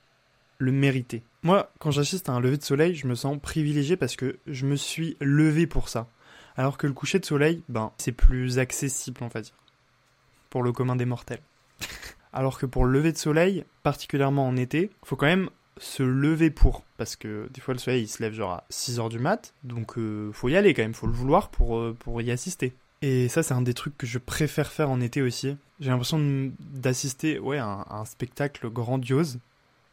le 0.59 0.73
mériter. 0.73 1.23
Moi, 1.43 1.71
quand 1.79 1.91
j'assiste 1.91 2.29
à 2.29 2.33
un 2.33 2.41
lever 2.41 2.59
de 2.59 2.63
soleil, 2.63 2.95
je 2.95 3.07
me 3.07 3.15
sens 3.15 3.39
privilégié 3.41 3.97
parce 3.97 4.17
que 4.17 4.39
je 4.47 4.67
me 4.67 4.77
suis 4.77 5.17
levé 5.21 5.67
pour 5.67 5.89
ça. 5.89 6.09
Alors 6.57 6.79
que 6.79 6.87
le 6.87 6.93
coucher 6.93 7.19
de 7.19 7.25
soleil, 7.25 7.63
ben, 7.69 7.93
c'est 7.99 8.13
plus 8.13 8.59
accessible, 8.59 9.21
on 9.23 9.29
va 9.29 9.41
dire. 9.41 9.55
Pour 10.51 10.63
le 10.63 10.73
commun 10.73 10.97
des 10.97 11.05
mortels. 11.05 11.41
Alors 12.33 12.59
que 12.59 12.67
pour 12.67 12.85
le 12.85 12.93
lever 12.93 13.13
de 13.13 13.19
soleil, 13.19 13.65
particulièrement 13.83 14.47
en 14.47 14.57
été, 14.57 14.91
faut 15.05 15.17
quand 15.17 15.27
même 15.27 15.51
se 15.79 16.03
lever 16.03 16.51
pour. 16.51 16.85
Parce 16.97 17.17
que 17.17 17.49
des 17.53 17.61
fois, 17.61 17.75
le 17.75 17.81
soleil, 17.81 18.03
il 18.03 18.09
se 18.09 18.23
lève 18.23 18.33
genre 18.33 18.53
à 18.53 18.65
6h 18.71 19.09
du 19.09 19.19
mat. 19.19 19.55
Donc, 19.65 19.99
euh, 19.99 20.31
faut 20.33 20.49
y 20.49 20.57
aller 20.57 20.75
quand 20.75 20.83
même, 20.83 20.95
faut 20.95 21.07
le 21.07 21.13
vouloir 21.13 21.51
pour, 21.51 21.79
euh, 21.79 21.97
pour 21.99 22.21
y 22.21 22.31
assister. 22.31 22.75
Et 23.03 23.29
ça, 23.29 23.43
c'est 23.43 23.55
un 23.55 23.63
des 23.63 23.75
trucs 23.75 23.97
que 23.97 24.07
je 24.07 24.19
préfère 24.19 24.73
faire 24.73 24.91
en 24.91 25.01
été 25.01 25.23
aussi. 25.23 25.57
J'ai 25.81 25.91
l'impression 25.91 26.19
d'assister 26.61 27.39
ouais, 27.39 27.59
à 27.59 27.67
un, 27.67 27.81
à 27.83 27.99
un 28.01 28.05
spectacle 28.05 28.71
grandiose 28.71 29.39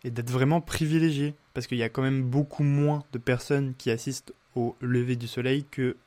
et 0.04 0.12
d'être 0.12 0.32
vraiment 0.32 0.62
privilégié. 0.62 1.36
Parce 1.54 1.68
qu'il 1.68 1.78
y 1.78 1.84
a 1.84 1.90
quand 1.90 2.02
même 2.02 2.24
beaucoup 2.24 2.64
moins 2.64 3.04
de 3.12 3.18
personnes 3.18 3.74
qui 3.78 3.92
assistent 3.92 4.34
au 4.56 4.76
lever 4.82 5.16
du 5.16 5.28
soleil 5.28 5.66
que 5.70 5.98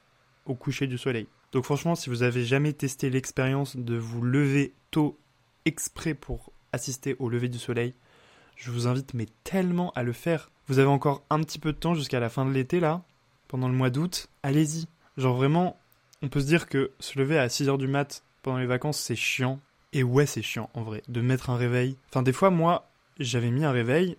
au 0.46 0.54
coucher 0.54 0.86
du 0.86 0.98
soleil. 0.98 1.26
Donc 1.52 1.64
franchement, 1.64 1.94
si 1.94 2.10
vous 2.10 2.22
avez 2.22 2.44
jamais 2.44 2.72
testé 2.72 3.10
l'expérience 3.10 3.76
de 3.76 3.96
vous 3.96 4.22
lever 4.22 4.72
tôt 4.90 5.18
exprès 5.64 6.14
pour 6.14 6.52
assister 6.72 7.16
au 7.18 7.28
lever 7.28 7.48
du 7.48 7.58
soleil, 7.58 7.94
je 8.56 8.70
vous 8.70 8.86
invite 8.86 9.14
mais 9.14 9.26
tellement 9.44 9.92
à 9.94 10.02
le 10.02 10.12
faire. 10.12 10.50
Vous 10.66 10.78
avez 10.78 10.88
encore 10.88 11.24
un 11.30 11.40
petit 11.40 11.58
peu 11.58 11.72
de 11.72 11.78
temps 11.78 11.94
jusqu'à 11.94 12.20
la 12.20 12.28
fin 12.28 12.44
de 12.44 12.50
l'été 12.50 12.80
là, 12.80 13.02
pendant 13.48 13.68
le 13.68 13.74
mois 13.74 13.90
d'août. 13.90 14.28
Allez-y. 14.42 14.86
Genre 15.16 15.36
vraiment, 15.36 15.78
on 16.22 16.28
peut 16.28 16.40
se 16.40 16.46
dire 16.46 16.68
que 16.68 16.92
se 17.00 17.18
lever 17.18 17.38
à 17.38 17.48
6h 17.48 17.78
du 17.78 17.88
mat 17.88 18.24
pendant 18.42 18.58
les 18.58 18.66
vacances, 18.66 18.98
c'est 18.98 19.16
chiant. 19.16 19.60
Et 19.92 20.02
ouais, 20.02 20.26
c'est 20.26 20.42
chiant 20.42 20.70
en 20.74 20.82
vrai, 20.82 21.02
de 21.08 21.20
mettre 21.20 21.50
un 21.50 21.56
réveil. 21.56 21.96
Enfin, 22.10 22.22
des 22.22 22.32
fois, 22.32 22.50
moi, 22.50 22.90
j'avais 23.18 23.50
mis 23.50 23.64
un 23.64 23.72
réveil, 23.72 24.16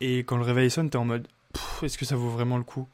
et 0.00 0.18
quand 0.18 0.36
le 0.36 0.44
réveil 0.44 0.70
sonne, 0.70 0.90
t'es 0.90 0.96
en 0.96 1.04
mode, 1.04 1.28
est-ce 1.82 1.98
que 1.98 2.04
ça 2.04 2.16
vaut 2.16 2.28
vraiment 2.28 2.58
le 2.58 2.64
coup? 2.64 2.88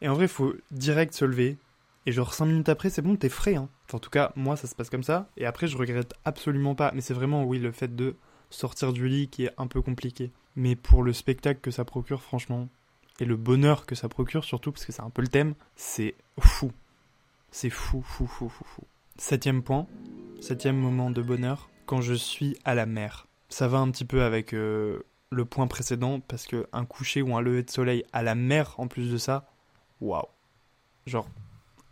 Et 0.00 0.08
en 0.08 0.14
vrai, 0.14 0.28
faut 0.28 0.54
direct 0.70 1.14
se 1.14 1.24
lever, 1.24 1.58
et 2.06 2.12
genre 2.12 2.34
5 2.34 2.46
minutes 2.46 2.68
après, 2.68 2.90
c'est 2.90 3.02
bon, 3.02 3.16
t'es 3.16 3.28
frais. 3.28 3.56
Hein. 3.56 3.68
Enfin, 3.86 3.96
en 3.96 4.00
tout 4.00 4.10
cas, 4.10 4.32
moi, 4.36 4.56
ça 4.56 4.66
se 4.66 4.74
passe 4.74 4.90
comme 4.90 5.02
ça, 5.02 5.28
et 5.36 5.46
après, 5.46 5.66
je 5.66 5.76
regrette 5.76 6.14
absolument 6.24 6.74
pas. 6.74 6.92
Mais 6.94 7.00
c'est 7.00 7.14
vraiment, 7.14 7.44
oui, 7.44 7.58
le 7.58 7.72
fait 7.72 7.94
de 7.94 8.16
sortir 8.50 8.92
du 8.92 9.08
lit 9.08 9.28
qui 9.28 9.44
est 9.44 9.52
un 9.58 9.66
peu 9.66 9.82
compliqué. 9.82 10.32
Mais 10.54 10.76
pour 10.76 11.02
le 11.02 11.12
spectacle 11.12 11.60
que 11.60 11.70
ça 11.70 11.84
procure, 11.84 12.22
franchement, 12.22 12.68
et 13.18 13.24
le 13.24 13.36
bonheur 13.36 13.86
que 13.86 13.94
ça 13.94 14.08
procure 14.08 14.44
surtout, 14.44 14.72
parce 14.72 14.84
que 14.84 14.92
c'est 14.92 15.02
un 15.02 15.10
peu 15.10 15.22
le 15.22 15.28
thème, 15.28 15.54
c'est 15.74 16.14
fou. 16.38 16.70
C'est 17.58 17.70
fou, 17.70 18.02
fou, 18.02 18.26
fou, 18.26 18.50
fou, 18.50 18.64
fou. 18.66 18.82
Septième 19.16 19.62
point, 19.62 19.86
septième 20.42 20.76
moment 20.76 21.10
de 21.10 21.22
bonheur, 21.22 21.70
quand 21.86 22.02
je 22.02 22.12
suis 22.12 22.54
à 22.66 22.74
la 22.74 22.84
mer. 22.84 23.28
Ça 23.48 23.66
va 23.66 23.78
un 23.78 23.90
petit 23.90 24.04
peu 24.04 24.20
avec 24.24 24.52
euh, 24.52 25.06
le 25.30 25.46
point 25.46 25.66
précédent, 25.66 26.20
parce 26.20 26.46
que 26.46 26.66
un 26.74 26.84
coucher 26.84 27.22
ou 27.22 27.34
un 27.34 27.40
lever 27.40 27.62
de 27.62 27.70
soleil 27.70 28.04
à 28.12 28.22
la 28.22 28.34
mer, 28.34 28.74
en 28.76 28.88
plus 28.88 29.10
de 29.10 29.16
ça, 29.16 29.48
waouh. 30.02 30.26
Genre, 31.06 31.30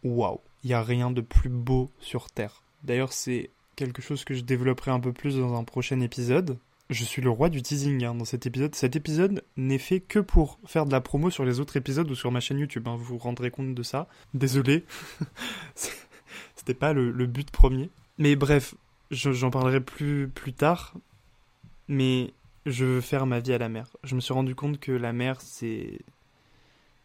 waouh. 0.02 0.38
Il 0.64 0.66
n'y 0.66 0.74
a 0.74 0.82
rien 0.82 1.10
de 1.10 1.22
plus 1.22 1.48
beau 1.48 1.90
sur 1.98 2.30
Terre. 2.30 2.62
D'ailleurs, 2.82 3.14
c'est 3.14 3.48
quelque 3.74 4.02
chose 4.02 4.22
que 4.24 4.34
je 4.34 4.42
développerai 4.42 4.90
un 4.90 5.00
peu 5.00 5.14
plus 5.14 5.38
dans 5.38 5.58
un 5.58 5.64
prochain 5.64 6.00
épisode. 6.00 6.58
Je 6.90 7.02
suis 7.04 7.22
le 7.22 7.30
roi 7.30 7.48
du 7.48 7.62
teasing 7.62 8.04
hein, 8.04 8.14
dans 8.14 8.24
cet 8.26 8.46
épisode. 8.46 8.74
Cet 8.74 8.94
épisode 8.94 9.42
n'est 9.56 9.78
fait 9.78 10.00
que 10.00 10.18
pour 10.18 10.58
faire 10.66 10.84
de 10.84 10.92
la 10.92 11.00
promo 11.00 11.30
sur 11.30 11.44
les 11.44 11.58
autres 11.58 11.76
épisodes 11.76 12.10
ou 12.10 12.14
sur 12.14 12.30
ma 12.30 12.40
chaîne 12.40 12.58
YouTube. 12.58 12.86
hein. 12.88 12.96
Vous 12.96 13.04
vous 13.04 13.18
rendrez 13.18 13.50
compte 13.50 13.74
de 13.74 13.82
ça. 13.82 14.06
Désolé. 14.34 14.84
C'était 16.54 16.74
pas 16.74 16.92
le, 16.92 17.10
but 17.26 17.50
premier. 17.50 17.90
Mais 18.18 18.36
bref, 18.36 18.74
je- 19.10 19.32
j'en 19.32 19.50
parlerai 19.50 19.80
plus, 19.80 20.28
plus 20.28 20.52
tard. 20.52 20.94
Mais 21.88 22.32
je 22.66 22.84
veux 22.84 23.00
faire 23.00 23.26
ma 23.26 23.40
vie 23.40 23.52
à 23.54 23.58
la 23.58 23.68
mer. 23.70 23.88
Je 24.04 24.14
me 24.14 24.20
suis 24.20 24.34
rendu 24.34 24.54
compte 24.54 24.78
que 24.78 24.92
la 24.92 25.12
mer, 25.12 25.40
c'est. 25.40 25.98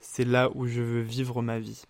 C'est 0.01 0.23
là 0.25 0.49
où 0.55 0.65
je 0.67 0.81
veux 0.81 1.01
vivre 1.01 1.41
ma 1.41 1.59
vie. 1.59 1.83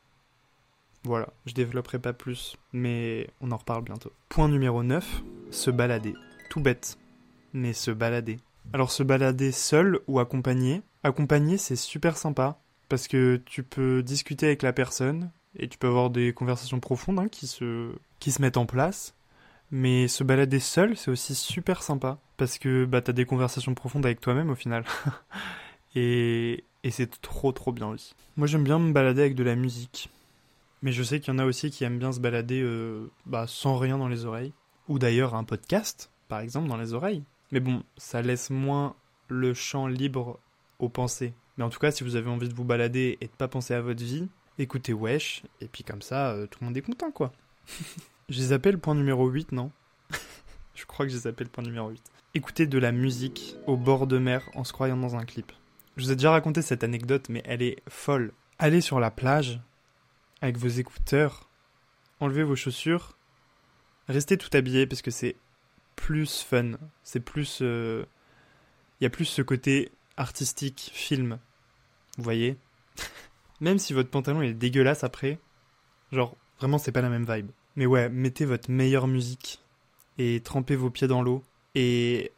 Voilà, 1.04 1.30
je 1.46 1.54
développerai 1.54 2.00
pas 2.00 2.12
plus, 2.14 2.58
mais 2.74 3.30
on 3.40 3.52
en 3.52 3.58
reparle 3.58 3.84
bientôt. 3.84 4.12
Point 4.30 4.48
numéro 4.50 4.82
9, 4.84 5.22
se 5.52 5.70
balader. 5.72 6.14
Tout 6.50 6.60
bête, 6.60 6.98
mais 7.54 7.74
se 7.74 7.92
balader. 7.92 8.40
Alors 8.74 8.92
se 8.92 9.04
balader 9.04 9.52
seul 9.52 10.00
ou 10.08 10.20
accompagné? 10.20 10.82
Accompagné, 11.04 11.58
c'est 11.58 11.76
super 11.76 12.18
sympa, 12.18 12.60
parce 12.88 13.08
que 13.08 13.42
tu 13.46 13.64
peux 13.64 14.04
discuter 14.04 14.48
avec 14.48 14.62
la 14.62 14.74
personne, 14.74 15.32
et 15.56 15.68
tu 15.68 15.78
peux 15.78 15.88
avoir 15.88 16.10
des 16.10 16.34
conversations 16.34 16.80
profondes 16.80 17.20
hein, 17.20 17.28
qui, 17.28 17.48
se... 17.48 17.92
qui 18.20 18.32
se 18.32 18.42
mettent 18.42 18.58
en 18.58 18.66
place. 18.66 19.16
Mais 19.72 20.08
se 20.08 20.24
balader 20.24 20.60
seul, 20.60 20.98
c'est 20.98 21.12
aussi 21.12 21.36
super 21.36 21.84
sympa. 21.84 22.18
Parce 22.38 22.58
que 22.58 22.86
bah, 22.86 23.02
t'as 23.02 23.14
des 23.14 23.26
conversations 23.26 23.74
profondes 23.76 24.06
avec 24.06 24.20
toi-même 24.20 24.50
au 24.50 24.56
final. 24.56 24.84
et, 25.96 26.64
et 26.84 26.92
c'est 26.92 27.22
trop 27.22 27.52
trop 27.52 27.72
bien 27.72 27.88
aussi. 27.88 28.16
Moi 28.36 28.48
j'aime 28.48 28.64
bien 28.64 28.80
me 28.80 28.92
balader 28.94 29.22
avec 29.22 29.36
de 29.36 29.44
la 29.44 29.56
musique. 29.56 30.10
Mais 30.82 30.92
je 30.92 31.04
sais 31.04 31.20
qu'il 31.20 31.34
y 31.34 31.36
en 31.36 31.40
a 31.40 31.46
aussi 31.46 31.72
qui 31.72 31.84
aiment 31.84 32.00
bien 32.00 32.12
se 32.12 32.20
balader 32.20 32.62
euh, 32.62 33.12
bah, 33.26 33.46
sans 33.48 33.78
rien 33.78 33.98
dans 33.98 34.08
les 34.08 34.26
oreilles. 34.26 34.54
Ou 34.88 34.98
d'ailleurs 34.98 35.36
un 35.36 35.44
podcast, 35.44 36.10
par 36.30 36.40
exemple, 36.40 36.68
dans 36.68 36.78
les 36.78 36.94
oreilles. 36.94 37.24
Mais 37.52 37.60
bon, 37.60 37.84
ça 37.98 38.22
laisse 38.22 38.50
moins 38.50 38.96
le 39.28 39.54
champ 39.54 39.88
libre 39.88 40.40
aux 40.80 40.90
pensées. 40.90 41.34
Mais 41.58 41.64
en 41.64 41.70
tout 41.70 41.80
cas, 41.80 41.92
si 41.92 42.04
vous 42.04 42.16
avez 42.16 42.30
envie 42.30 42.50
de 42.50 42.54
vous 42.54 42.64
balader 42.64 43.18
et 43.22 43.26
de 43.26 43.32
pas 43.32 43.48
penser 43.48 43.74
à 43.74 43.82
votre 43.82 44.04
vie, 44.04 44.28
écoutez 44.58 44.94
Wesh, 44.94 45.44
et 45.62 45.68
puis 45.68 45.84
comme 45.84 46.02
ça, 46.02 46.32
euh, 46.32 46.48
tout 46.48 46.60
le 46.62 46.66
monde 46.68 46.78
est 46.78 46.82
content, 46.82 47.12
quoi. 47.12 47.32
je 48.30 48.38
les 48.40 48.54
appelle 48.54 48.80
point 48.80 48.96
numéro 48.96 49.28
8, 49.28 49.52
non? 49.52 49.72
Je 50.76 50.86
crois 50.86 51.06
que 51.06 51.12
je 51.12 51.18
les 51.18 51.28
appelle 51.28 51.50
point 51.50 51.64
numéro 51.64 51.90
8. 51.90 52.02
Écoutez 52.36 52.66
de 52.66 52.78
la 52.78 52.94
musique 52.94 53.56
au 53.68 53.76
bord 53.76 54.08
de 54.08 54.18
mer 54.18 54.50
en 54.56 54.64
se 54.64 54.72
croyant 54.72 54.96
dans 54.96 55.18
un 55.18 55.26
clip. 55.26 55.52
Je 55.98 56.04
vous 56.04 56.12
ai 56.12 56.16
déjà 56.16 56.32
raconté 56.32 56.62
cette 56.62 56.86
anecdote, 56.86 57.28
mais 57.28 57.42
elle 57.44 57.62
est 57.62 57.82
folle. 57.90 58.32
Allez 58.60 58.80
sur 58.80 59.02
la 59.02 59.12
plage, 59.12 59.60
avec 60.42 60.58
vos 60.58 60.70
écouteurs, 60.70 61.50
enlevez 62.22 62.44
vos 62.44 62.56
chaussures, 62.56 63.18
restez 64.08 64.38
tout 64.38 64.50
habillé 64.54 64.88
parce 64.88 65.02
que 65.02 65.12
c'est 65.12 65.36
plus 66.00 66.42
fun, 66.42 66.72
c'est 67.04 67.20
plus... 67.20 67.60
Euh, 67.62 68.06
il 69.00 69.04
y 69.04 69.08
a 69.08 69.10
plus 69.10 69.26
ce 69.26 69.42
côté 69.42 69.92
artistique, 70.16 70.92
film. 70.94 71.40
Vous 72.18 72.24
voyez 72.24 72.58
Même 73.62 73.80
si 73.80 73.92
votre 73.92 74.10
pantalon 74.10 74.42
est 74.42 74.54
dégueulasse 74.54 75.04
après, 75.04 75.40
genre 76.14 76.38
vraiment 76.58 76.78
c'est 76.78 76.94
pas 76.94 77.02
la 77.02 77.10
même 77.10 77.26
vibe. 77.30 77.52
Mais 77.76 77.86
ouais, 77.86 78.08
mettez 78.10 78.46
votre 78.46 78.72
meilleure 78.72 79.08
musique 79.08 79.60
et 80.18 80.42
trempez 80.42 80.78
vos 80.78 80.90
pieds 80.90 81.08
dans 81.08 81.22
l'eau 81.22 81.44
et 81.76 82.32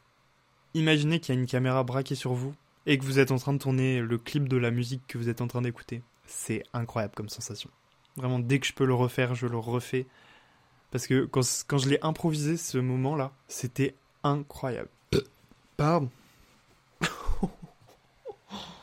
imaginez 0.73 1.19
qu'il 1.19 1.35
y 1.35 1.37
a 1.37 1.41
une 1.41 1.47
caméra 1.47 1.83
braquée 1.83 2.15
sur 2.15 2.33
vous 2.33 2.53
et 2.87 2.97
que 2.97 3.05
vous 3.05 3.19
êtes 3.19 3.31
en 3.31 3.37
train 3.37 3.53
de 3.53 3.59
tourner 3.59 4.01
le 4.01 4.17
clip 4.17 4.49
de 4.49 4.57
la 4.57 4.71
musique 4.71 5.05
que 5.07 5.19
vous 5.19 5.29
êtes 5.29 5.41
en 5.41 5.47
train 5.47 5.61
d'écouter. 5.61 6.01
C'est 6.25 6.63
incroyable 6.73 7.13
comme 7.15 7.29
sensation. 7.29 7.69
Vraiment, 8.17 8.39
dès 8.39 8.59
que 8.59 8.65
je 8.65 8.73
peux 8.73 8.85
le 8.85 8.95
refaire, 8.95 9.35
je 9.35 9.45
le 9.45 9.57
refais. 9.57 10.07
Parce 10.91 11.07
que 11.07 11.25
quand, 11.25 11.41
quand 11.67 11.77
je 11.77 11.89
l'ai 11.89 11.99
improvisé 12.03 12.57
ce 12.57 12.77
moment-là, 12.77 13.31
c'était 13.47 13.95
incroyable. 14.23 14.89
Pardon. 15.77 16.09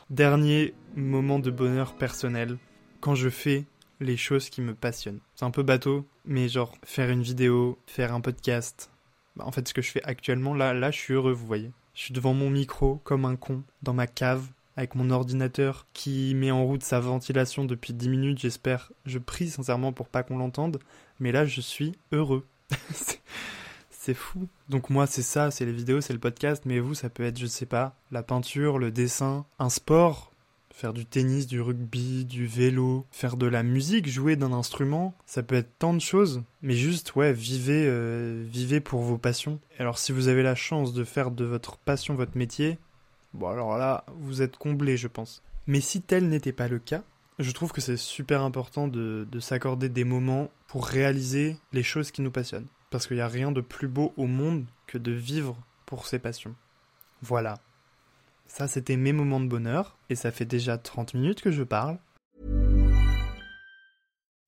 Dernier 0.09 0.73
moment 0.95 1.39
de 1.39 1.51
bonheur 1.51 1.93
personnel, 1.93 2.57
quand 2.99 3.15
je 3.15 3.29
fais 3.29 3.65
les 3.99 4.17
choses 4.17 4.49
qui 4.49 4.61
me 4.61 4.73
passionnent. 4.73 5.19
C'est 5.35 5.45
un 5.45 5.51
peu 5.51 5.63
bateau, 5.63 6.05
mais 6.25 6.49
genre 6.49 6.73
faire 6.83 7.09
une 7.09 7.21
vidéo, 7.21 7.77
faire 7.85 8.13
un 8.13 8.21
podcast. 8.21 8.89
Bah, 9.35 9.45
en 9.45 9.51
fait, 9.51 9.67
ce 9.67 9.73
que 9.73 9.81
je 9.81 9.91
fais 9.91 10.03
actuellement, 10.03 10.53
là, 10.53 10.73
là, 10.73 10.91
je 10.91 10.97
suis 10.97 11.13
heureux, 11.13 11.33
vous 11.33 11.45
voyez. 11.45 11.71
Je 11.93 12.03
suis 12.03 12.13
devant 12.13 12.33
mon 12.33 12.49
micro 12.49 13.01
comme 13.03 13.25
un 13.25 13.35
con, 13.35 13.63
dans 13.83 13.93
ma 13.93 14.07
cave, 14.07 14.47
avec 14.77 14.95
mon 14.95 15.09
ordinateur 15.09 15.85
qui 15.93 16.33
met 16.35 16.51
en 16.51 16.63
route 16.65 16.83
sa 16.83 17.01
ventilation 17.01 17.65
depuis 17.65 17.93
10 17.93 18.09
minutes, 18.09 18.39
j'espère. 18.39 18.91
Je 19.05 19.19
prie 19.19 19.49
sincèrement 19.49 19.91
pour 19.91 20.07
pas 20.07 20.23
qu'on 20.23 20.37
l'entende, 20.37 20.79
mais 21.19 21.31
là, 21.31 21.45
je 21.45 21.61
suis 21.61 21.93
heureux. 22.11 22.45
c'est 23.89 24.13
fou. 24.13 24.47
Donc 24.69 24.89
moi, 24.89 25.07
c'est 25.07 25.21
ça, 25.21 25.51
c'est 25.51 25.65
les 25.65 25.71
vidéos, 25.71 26.01
c'est 26.01 26.13
le 26.13 26.19
podcast, 26.19 26.63
mais 26.65 26.79
vous, 26.79 26.93
ça 26.93 27.09
peut 27.09 27.23
être, 27.23 27.37
je 27.37 27.45
sais 27.45 27.65
pas, 27.65 27.95
la 28.11 28.23
peinture, 28.23 28.79
le 28.79 28.91
dessin, 28.91 29.45
un 29.59 29.69
sport, 29.69 30.31
faire 30.79 30.93
du 30.93 31.05
tennis, 31.05 31.45
du 31.45 31.59
rugby, 31.59 32.23
du 32.23 32.47
vélo, 32.47 33.05
faire 33.11 33.35
de 33.35 33.45
la 33.45 33.63
musique, 33.63 34.09
jouer 34.09 34.37
d'un 34.37 34.53
instrument, 34.53 35.13
ça 35.25 35.43
peut 35.43 35.55
être 35.55 35.77
tant 35.77 35.93
de 35.93 35.99
choses, 35.99 36.41
mais 36.61 36.73
juste, 36.73 37.15
ouais, 37.15 37.33
vivez, 37.33 37.85
euh, 37.85 38.43
vivez 38.49 38.79
pour 38.79 39.01
vos 39.01 39.17
passions. 39.17 39.59
Alors 39.77 39.99
si 39.99 40.13
vous 40.13 40.29
avez 40.29 40.41
la 40.41 40.55
chance 40.55 40.93
de 40.93 41.03
faire 41.03 41.31
de 41.31 41.43
votre 41.43 41.77
passion 41.77 42.15
votre 42.15 42.37
métier, 42.37 42.77
bon 43.33 43.49
alors 43.49 43.77
là, 43.77 44.05
vous 44.19 44.41
êtes 44.41 44.55
comblé, 44.55 44.95
je 44.95 45.09
pense. 45.09 45.43
Mais 45.67 45.81
si 45.81 46.01
tel 46.01 46.29
n'était 46.29 46.53
pas 46.53 46.69
le 46.69 46.79
cas, 46.79 47.03
je 47.39 47.51
trouve 47.51 47.71
que 47.71 47.81
c'est 47.81 47.97
super 47.97 48.41
important 48.41 48.87
de, 48.87 49.25
de 49.31 49.39
s'accorder 49.39 49.87
des 49.87 50.03
moments 50.03 50.49
pour 50.67 50.85
réaliser 50.85 51.57
les 51.71 51.83
choses 51.83 52.11
qui 52.11 52.21
nous 52.21 52.31
passionnent. 52.31 52.67
Parce 52.91 53.07
qu'il 53.07 53.17
n'y 53.17 53.21
a 53.21 53.27
rien 53.27 53.51
de 53.51 53.61
plus 53.61 53.87
beau 53.87 54.13
au 54.17 54.27
monde 54.27 54.65
que 54.87 54.97
de 54.97 55.11
vivre 55.11 55.57
pour 55.85 56.05
ses 56.05 56.19
passions. 56.19 56.53
Voilà. 57.21 57.59
Ça, 58.47 58.67
c'était 58.67 58.97
mes 58.97 59.13
moments 59.13 59.39
de 59.39 59.47
bonheur, 59.47 59.97
et 60.09 60.15
ça 60.15 60.31
fait 60.31 60.45
déjà 60.45 60.77
30 60.77 61.13
minutes 61.13 61.41
que 61.41 61.51
je 61.51 61.63
parle. 61.63 61.99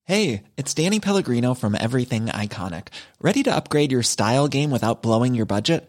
Hey, 0.04 0.42
it's 0.58 0.74
Danny 0.74 0.98
Pellegrino 0.98 1.54
from 1.54 1.76
Everything 1.76 2.26
Iconic. 2.26 2.88
Ready 3.22 3.44
to 3.44 3.54
upgrade 3.54 3.92
your 3.92 4.02
style 4.02 4.48
game 4.48 4.72
without 4.72 5.00
blowing 5.02 5.34
your 5.34 5.46
budget? 5.46 5.88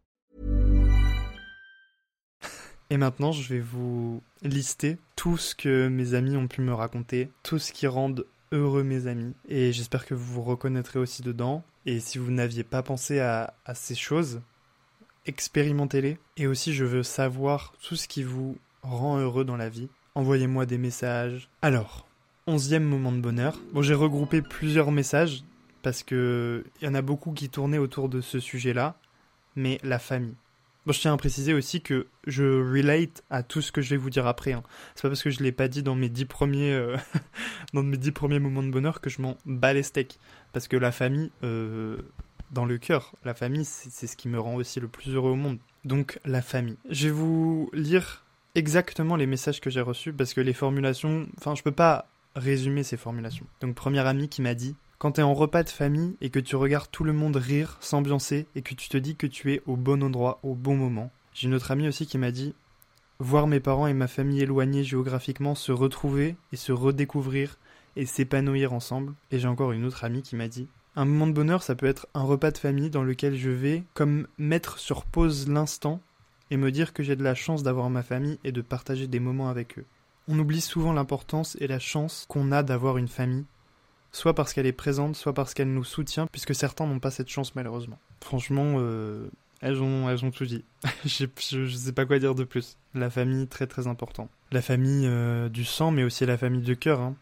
Et 2.91 2.97
maintenant, 2.97 3.31
je 3.31 3.47
vais 3.47 3.61
vous 3.61 4.21
lister 4.41 4.97
tout 5.15 5.37
ce 5.37 5.55
que 5.55 5.87
mes 5.87 6.13
amis 6.13 6.35
ont 6.35 6.49
pu 6.49 6.59
me 6.59 6.73
raconter, 6.73 7.29
tout 7.41 7.57
ce 7.57 7.71
qui 7.71 7.87
rend 7.87 8.13
heureux 8.51 8.83
mes 8.83 9.07
amis. 9.07 9.33
Et 9.47 9.71
j'espère 9.71 10.05
que 10.05 10.13
vous 10.13 10.33
vous 10.33 10.41
reconnaîtrez 10.41 10.99
aussi 10.99 11.21
dedans. 11.21 11.63
Et 11.85 12.01
si 12.01 12.17
vous 12.17 12.31
n'aviez 12.31 12.65
pas 12.65 12.83
pensé 12.83 13.21
à, 13.21 13.53
ces 13.73 13.95
choses, 13.95 14.41
expérimentez-les. 15.25 16.17
Et 16.35 16.47
aussi, 16.47 16.73
je 16.73 16.83
veux 16.83 17.01
savoir 17.01 17.73
tout 17.81 17.95
ce 17.95 18.09
qui 18.09 18.23
vous 18.23 18.57
rend 18.83 19.19
heureux 19.19 19.45
dans 19.45 19.55
la 19.55 19.69
vie. 19.69 19.87
Envoyez-moi 20.15 20.65
des 20.65 20.77
messages. 20.77 21.47
Alors, 21.61 22.09
onzième 22.45 22.83
moment 22.83 23.13
de 23.13 23.21
bonheur. 23.21 23.57
Bon, 23.71 23.81
j'ai 23.81 23.93
regroupé 23.93 24.41
plusieurs 24.41 24.91
messages 24.91 25.45
parce 25.81 26.03
que 26.03 26.65
il 26.81 26.85
y 26.85 26.89
en 26.89 26.93
a 26.93 27.01
beaucoup 27.01 27.31
qui 27.31 27.47
tournaient 27.47 27.77
autour 27.77 28.09
de 28.09 28.19
ce 28.19 28.41
sujet-là, 28.41 28.97
mais 29.55 29.79
la 29.81 29.97
famille. 29.97 30.35
Bon, 30.85 30.93
je 30.93 30.99
tiens 30.99 31.13
à 31.13 31.17
préciser 31.17 31.53
aussi 31.53 31.81
que 31.81 32.07
je 32.25 32.43
relate 32.43 33.23
à 33.29 33.43
tout 33.43 33.61
ce 33.61 33.71
que 33.71 33.81
je 33.81 33.91
vais 33.91 33.97
vous 33.97 34.09
dire 34.09 34.25
après. 34.25 34.53
Hein. 34.53 34.63
C'est 34.95 35.03
pas 35.03 35.09
parce 35.09 35.21
que 35.21 35.29
je 35.29 35.43
l'ai 35.43 35.51
pas 35.51 35.67
dit 35.67 35.83
dans 35.83 35.93
mes 35.93 36.09
dix 36.09 36.25
premiers, 36.25 36.73
euh, 36.73 36.97
dans 37.73 37.83
mes 37.83 37.97
dix 37.97 38.11
premiers 38.11 38.39
moments 38.39 38.63
de 38.63 38.71
bonheur 38.71 38.99
que 38.99 39.09
je 39.09 39.21
m'en 39.21 39.37
bats 39.45 39.73
les 39.73 39.83
steaks. 39.83 40.17
Parce 40.53 40.67
que 40.67 40.77
la 40.77 40.91
famille, 40.91 41.31
euh, 41.43 41.97
dans 42.49 42.65
le 42.65 42.79
cœur, 42.79 43.13
la 43.23 43.35
famille, 43.35 43.65
c'est 43.65 44.07
ce 44.07 44.17
qui 44.17 44.27
me 44.27 44.39
rend 44.39 44.55
aussi 44.55 44.79
le 44.79 44.87
plus 44.87 45.13
heureux 45.13 45.31
au 45.31 45.35
monde. 45.35 45.59
Donc 45.85 46.19
la 46.25 46.41
famille. 46.41 46.77
Je 46.89 47.07
vais 47.07 47.13
vous 47.13 47.69
lire 47.73 48.25
exactement 48.55 49.15
les 49.15 49.27
messages 49.27 49.61
que 49.61 49.69
j'ai 49.69 49.81
reçus 49.81 50.13
parce 50.13 50.33
que 50.33 50.41
les 50.41 50.53
formulations, 50.53 51.27
enfin, 51.37 51.53
je 51.53 51.61
peux 51.61 51.71
pas 51.71 52.07
résumer 52.35 52.83
ces 52.83 52.97
formulations. 52.97 53.45
Donc 53.61 53.75
première 53.75 54.07
amie 54.07 54.29
qui 54.29 54.41
m'a 54.41 54.55
dit 54.55 54.75
quand 55.01 55.13
t'es 55.13 55.23
en 55.23 55.33
repas 55.33 55.63
de 55.63 55.69
famille 55.69 56.15
et 56.21 56.29
que 56.29 56.37
tu 56.37 56.55
regardes 56.55 56.91
tout 56.91 57.03
le 57.03 57.11
monde 57.11 57.35
rire, 57.35 57.77
s'ambiancer 57.79 58.45
et 58.53 58.61
que 58.61 58.75
tu 58.75 58.87
te 58.87 58.97
dis 58.97 59.15
que 59.15 59.25
tu 59.25 59.51
es 59.51 59.63
au 59.65 59.75
bon 59.75 60.03
endroit, 60.03 60.37
au 60.43 60.53
bon 60.53 60.75
moment. 60.75 61.09
J'ai 61.33 61.47
une 61.47 61.55
autre 61.55 61.71
amie 61.71 61.87
aussi 61.87 62.05
qui 62.05 62.19
m'a 62.19 62.29
dit 62.29 62.53
voir 63.17 63.47
mes 63.47 63.59
parents 63.59 63.87
et 63.87 63.95
ma 63.95 64.07
famille 64.07 64.43
éloignés 64.43 64.83
géographiquement 64.83 65.55
se 65.55 65.71
retrouver 65.71 66.35
et 66.53 66.55
se 66.55 66.71
redécouvrir 66.71 67.57
et 67.95 68.05
s'épanouir 68.05 68.73
ensemble. 68.73 69.15
Et 69.31 69.39
j'ai 69.39 69.47
encore 69.47 69.71
une 69.71 69.85
autre 69.85 70.03
amie 70.03 70.21
qui 70.21 70.35
m'a 70.35 70.47
dit 70.47 70.67
un 70.95 71.05
moment 71.05 71.25
de 71.25 71.33
bonheur, 71.33 71.63
ça 71.63 71.73
peut 71.73 71.87
être 71.87 72.05
un 72.13 72.21
repas 72.21 72.51
de 72.51 72.59
famille 72.59 72.91
dans 72.91 73.03
lequel 73.03 73.35
je 73.35 73.49
vais 73.49 73.83
comme 73.95 74.27
mettre 74.37 74.77
sur 74.77 75.05
pause 75.05 75.49
l'instant 75.49 75.99
et 76.51 76.57
me 76.57 76.71
dire 76.71 76.93
que 76.93 77.01
j'ai 77.01 77.15
de 77.15 77.23
la 77.23 77.33
chance 77.33 77.63
d'avoir 77.63 77.89
ma 77.89 78.03
famille 78.03 78.37
et 78.43 78.51
de 78.51 78.61
partager 78.61 79.07
des 79.07 79.19
moments 79.19 79.49
avec 79.49 79.79
eux. 79.79 79.85
On 80.27 80.37
oublie 80.37 80.61
souvent 80.61 80.93
l'importance 80.93 81.57
et 81.59 81.65
la 81.65 81.79
chance 81.79 82.27
qu'on 82.29 82.51
a 82.51 82.61
d'avoir 82.61 82.99
une 82.99 83.07
famille 83.07 83.45
soit 84.11 84.33
parce 84.33 84.53
qu'elle 84.53 84.65
est 84.65 84.73
présente, 84.73 85.15
soit 85.15 85.33
parce 85.33 85.53
qu'elle 85.53 85.73
nous 85.73 85.83
soutient, 85.83 86.27
puisque 86.27 86.55
certains 86.55 86.85
n'ont 86.85 86.99
pas 86.99 87.11
cette 87.11 87.29
chance 87.29 87.55
malheureusement. 87.55 87.99
Franchement, 88.21 88.75
euh, 88.77 89.29
elles 89.61 89.81
ont, 89.81 90.31
tout 90.31 90.45
dit. 90.45 90.63
je, 91.05 91.27
sais 91.69 91.93
pas 91.93 92.05
quoi 92.05 92.19
dire 92.19 92.35
de 92.35 92.43
plus. 92.43 92.77
La 92.93 93.09
famille, 93.09 93.47
très 93.47 93.67
très 93.67 93.87
important. 93.87 94.29
La 94.51 94.61
famille 94.61 95.05
euh, 95.07 95.49
du 95.49 95.65
sang, 95.65 95.91
mais 95.91 96.03
aussi 96.03 96.25
la 96.25 96.37
famille 96.37 96.63
de 96.63 96.73
cœur. 96.73 96.99
Hein. 96.99 97.15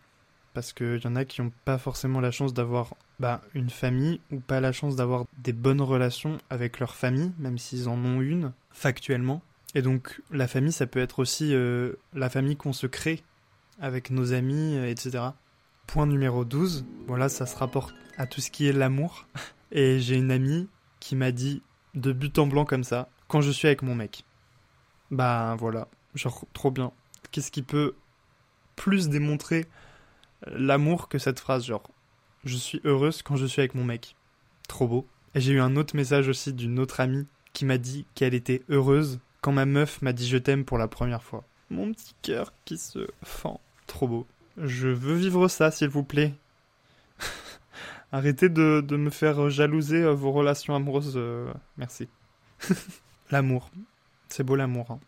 Parce 0.54 0.73
qu'il 0.73 0.99
y 1.04 1.08
en 1.08 1.15
a 1.15 1.25
qui 1.25 1.41
n'ont 1.41 1.52
pas 1.63 1.78
forcément 1.78 2.19
la 2.19 2.32
chance 2.32 2.54
d'avoir 2.54 2.95
bah, 3.19 3.41
une 3.54 3.69
famille 3.69 4.19
ou 4.32 4.39
pas 4.39 4.60
la 4.60 4.71
chance 4.71 4.95
d'avoir 4.95 5.25
des 5.38 5.54
bonnes 5.54 5.82
relations 5.82 6.38
avec 6.49 6.80
leur 6.80 6.95
famille, 6.95 7.32
même 7.38 7.58
s'ils 7.58 7.88
en 7.88 8.04
ont 8.04 8.19
une, 8.19 8.52
factuellement. 8.71 9.41
Et 9.75 9.84
donc 9.84 10.21
la 10.32 10.47
famille, 10.47 10.71
ça 10.71 10.88
peut 10.88 10.99
être 10.99 11.19
aussi 11.19 11.54
euh, 11.54 11.93
la 12.13 12.30
famille 12.30 12.56
qu'on 12.56 12.73
se 12.73 12.88
crée 12.88 13.21
avec 13.80 14.10
nos 14.10 14.34
amis, 14.34 14.75
etc. 14.88 15.30
Point 15.91 16.06
numéro 16.06 16.45
12, 16.45 16.86
voilà, 17.08 17.30
ça 17.30 17.47
se 17.47 17.58
rapporte 17.58 17.95
à 18.15 18.28
tout 18.28 18.41
ce 18.41 18.52
qui 18.52 18.67
est 18.67 18.73
l'amour. 18.73 19.25
Et 19.71 19.99
j'ai 19.99 20.17
une 20.17 20.30
amie 20.30 20.67
qui 20.99 21.15
m'a 21.15 21.32
dit 21.32 21.63
de 21.95 22.12
but 22.12 22.38
en 22.38 22.45
blanc 22.45 22.63
comme 22.63 22.84
ça, 22.84 23.10
quand 23.28 23.41
je 23.41 23.49
suis 23.49 23.67
avec 23.67 23.82
mon 23.82 23.95
mec. 23.95 24.23
Bah 25.10 25.56
voilà, 25.58 25.88
genre 26.13 26.45
trop 26.54 26.69
bien. 26.69 26.91
Qu'est-ce 27.32 27.49
qui 27.49 27.63
peut 27.63 27.95
plus 28.75 29.10
démontrer 29.10 29.65
l'amour 30.45 31.10
que 31.10 31.17
cette 31.17 31.39
phrase, 31.39 31.65
genre 31.65 31.89
je 32.43 32.56
suis 32.56 32.82
heureuse 32.84 33.23
quand 33.23 33.36
je 33.36 33.47
suis 33.47 33.62
avec 33.62 33.73
mon 33.73 33.84
mec. 33.84 34.15
Trop 34.67 34.88
beau. 34.88 35.08
Et 35.34 35.41
j'ai 35.41 35.54
eu 35.54 35.60
un 35.60 35.75
autre 35.75 35.95
message 35.95 36.28
aussi 36.28 36.54
d'une 36.54 36.78
autre 36.78 36.99
amie 36.99 37.25
qui 37.52 37.65
m'a 37.65 37.80
dit 37.80 38.06
qu'elle 38.13 38.36
était 38.36 38.62
heureuse 38.69 39.19
quand 39.41 39.54
ma 39.54 39.65
meuf 39.65 40.04
m'a 40.04 40.13
dit 40.13 40.28
je 40.28 40.38
t'aime 40.38 40.65
pour 40.65 40.78
la 40.78 40.88
première 40.88 41.23
fois. 41.23 41.45
Mon 41.71 41.91
petit 41.91 42.13
cœur 42.21 42.54
qui 42.63 42.78
se 42.78 43.08
fend. 43.23 43.60
Trop 43.88 44.08
beau. 44.08 44.28
Je 44.61 44.89
veux 44.89 45.15
vivre 45.15 45.47
ça, 45.47 45.71
s'il 45.71 45.89
vous 45.89 46.03
plaît. 46.03 46.33
Arrêtez 48.11 48.49
de, 48.49 48.83
me 48.91 49.09
faire 49.09 49.49
jalouser 49.49 50.03
euh, 50.03 50.13
vos 50.13 50.31
relations 50.31 50.75
amoureuses. 50.75 51.13
Euh, 51.15 51.51
merci. 51.77 52.09
l'amour. 53.31 53.71
C'est 54.27 54.43
beau 54.43 54.55
l'amour. 54.55 54.91
Hein. 54.91 54.99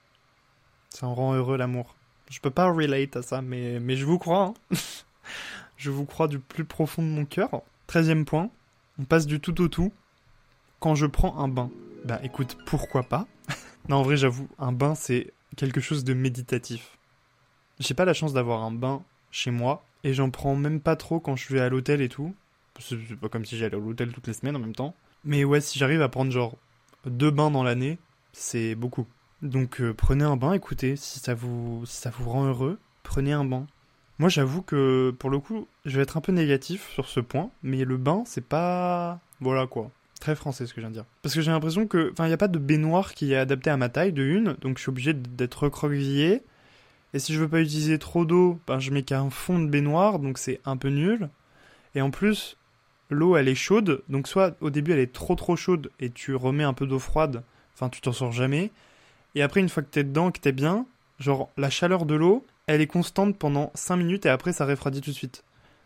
Ça 0.90 1.08
en 1.08 1.14
rend 1.14 1.34
heureux 1.34 1.58
l'amour. 1.58 1.96
Je 2.30 2.40
peux 2.40 2.50
pas 2.50 2.72
relate 2.72 3.18
à 3.18 3.22
ça, 3.22 3.42
mais, 3.42 3.80
mais 3.80 3.98
je 3.98 4.06
vous 4.06 4.18
crois. 4.18 4.54
Hein. 4.72 4.76
je 5.78 5.92
vous 5.92 6.06
crois 6.06 6.30
du 6.30 6.40
plus 6.40 6.64
profond 6.64 7.02
de 7.02 7.08
mon 7.08 7.26
cœur. 7.26 7.62
Treizième 7.88 8.24
point. 8.24 8.50
On 9.00 9.04
passe 9.04 9.26
du 9.26 9.42
tout 9.42 9.60
au 9.62 9.68
tout. 9.68 9.92
Quand 10.80 10.96
je 10.96 11.06
prends 11.08 11.38
un 11.38 11.50
bain. 11.50 11.70
Bah 12.06 12.20
écoute, 12.24 12.58
pourquoi 12.66 13.04
pas? 13.04 13.28
Non, 13.90 13.98
en 13.98 14.04
vrai, 14.04 14.16
j'avoue, 14.16 14.48
un 14.60 14.72
bain, 14.72 14.96
c'est 14.96 15.34
quelque 15.58 15.82
chose 15.82 16.04
de 16.04 16.14
méditatif. 16.14 16.98
J'ai 17.80 17.94
pas 17.94 18.06
la 18.06 18.14
chance 18.14 18.34
d'avoir 18.34 18.64
un 18.64 18.72
bain 18.72 19.04
chez 19.32 19.52
moi, 19.52 19.84
et 20.04 20.14
j'en 20.14 20.30
prends 20.30 20.56
même 20.56 20.80
pas 20.80 20.96
trop 20.96 21.20
quand 21.20 21.36
je 21.36 21.54
vais 21.54 21.62
à 21.62 21.70
l'hôtel 21.70 22.02
et 22.02 22.10
tout. 22.10 22.36
C'est 22.80 22.98
pas 23.16 23.30
comme 23.30 23.46
si 23.46 23.58
j'allais 23.58 23.76
à 23.76 23.80
l'hôtel 23.80 24.12
toutes 24.12 24.28
les 24.28 24.34
semaines 24.34 24.56
en 24.56 24.60
même 24.60 24.76
temps. 24.76 24.96
Mais 25.24 25.44
ouais, 25.44 25.62
si 25.62 25.78
j'arrive 25.78 26.02
à 26.02 26.10
prendre 26.10 26.32
genre 26.32 26.58
deux 27.06 27.32
bains 27.32 27.52
dans 27.52 27.64
l'année, 27.64 28.00
c'est 28.34 28.76
beaucoup. 28.76 29.06
Donc 29.42 29.82
euh, 29.82 29.94
prenez 29.94 30.24
un 30.24 30.38
bain, 30.38 30.54
écoutez, 30.54 30.96
si 30.96 31.20
ça 31.20 31.34
vous 31.34 31.84
si 31.86 31.98
ça 31.98 32.12
vous 32.12 32.30
rend 32.30 32.46
heureux, 32.46 32.80
prenez 33.04 33.34
un 33.34 33.46
bain. 33.46 33.68
Moi, 34.20 34.30
j'avoue 34.30 34.62
que 34.62 35.16
pour 35.18 35.30
le 35.32 35.40
coup, 35.40 35.68
je 35.86 35.98
vais 35.98 36.04
être 36.04 36.18
un 36.18 36.22
peu 36.22 36.32
négatif 36.32 36.90
sur 36.90 37.08
ce 37.08 37.20
point, 37.20 37.50
mais 37.64 37.86
le 37.86 37.98
bain, 37.98 38.24
c'est 38.26 38.46
pas 38.46 39.20
voilà 39.40 39.66
quoi. 39.68 39.90
Très 40.20 40.36
français 40.36 40.68
ce 40.68 40.74
que 40.74 40.82
je 40.82 40.86
viens 40.86 40.92
de 40.92 40.96
dire. 40.96 41.06
Parce 41.24 41.34
que 41.34 41.42
j'ai 41.42 41.50
l'impression 41.50 41.88
que, 41.88 42.12
enfin, 42.12 42.26
il 42.26 42.28
n'y 42.28 42.34
a 42.34 42.38
pas 42.38 42.48
de 42.48 42.60
baignoire 42.60 43.16
qui 43.16 43.34
est 43.34 43.38
adapté 43.38 43.72
à 43.72 43.78
ma 43.78 43.90
taille 43.90 44.14
de 44.14 44.22
une, 44.22 44.54
donc 44.62 44.78
je 44.78 44.84
suis 44.84 44.90
obligé 44.90 45.14
d'être 45.14 45.64
recroquevillé. 45.64 46.44
Et 47.14 47.20
si 47.20 47.34
je 47.34 47.40
veux 47.40 47.50
pas 47.50 47.62
utiliser 47.62 48.00
trop 48.00 48.26
d'eau, 48.26 48.60
ben 48.68 48.80
je 48.80 48.92
mets 48.92 49.04
qu'un 49.04 49.30
fond 49.30 49.60
de 49.60 49.68
baignoire, 49.68 50.20
donc 50.20 50.38
c'est 50.38 50.62
un 50.66 50.78
peu 50.78 50.90
nul. 50.90 51.30
Et 51.94 52.02
en 52.02 52.10
plus, 52.10 52.58
l'eau 53.10 53.36
elle 53.36 53.50
est 53.50 53.56
chaude, 53.56 54.04
donc 54.10 54.28
soit 54.28 54.56
au 54.62 54.70
début 54.70 54.94
elle 54.94 55.00
est 55.00 55.14
trop 55.14 55.36
trop 55.36 55.56
chaude 55.56 55.92
et 56.00 56.10
tu 56.10 56.36
remets 56.36 56.64
un 56.64 56.74
peu 56.74 56.88
d'eau 56.88 57.00
froide, 57.00 57.44
enfin 57.74 57.90
tu 57.90 58.02
t'en 58.02 58.14
sors 58.14 58.32
jamais. 58.32 58.72
Et 59.36 59.42
après 59.42 59.60
une 59.60 59.70
fois 59.70 59.84
que 59.84 59.90
t'es 59.90 60.04
dedans, 60.04 60.32
que 60.32 60.40
t'es 60.40 60.52
bien, 60.54 60.86
genre 61.20 61.50
la 61.58 61.70
chaleur 61.70 62.06
de 62.06 62.16
l'eau, 62.16 62.46
elle 62.68 62.82
est 62.82 62.88
constante 62.88 63.38
pendant 63.38 63.72
5 63.76 63.98
minutes 63.98 64.26
et 64.26 64.30
après 64.30 64.54
ça 64.54 64.66
refroidit 64.66 65.02
tout 65.02 65.12
de 65.12 65.16
suite. 65.16 65.44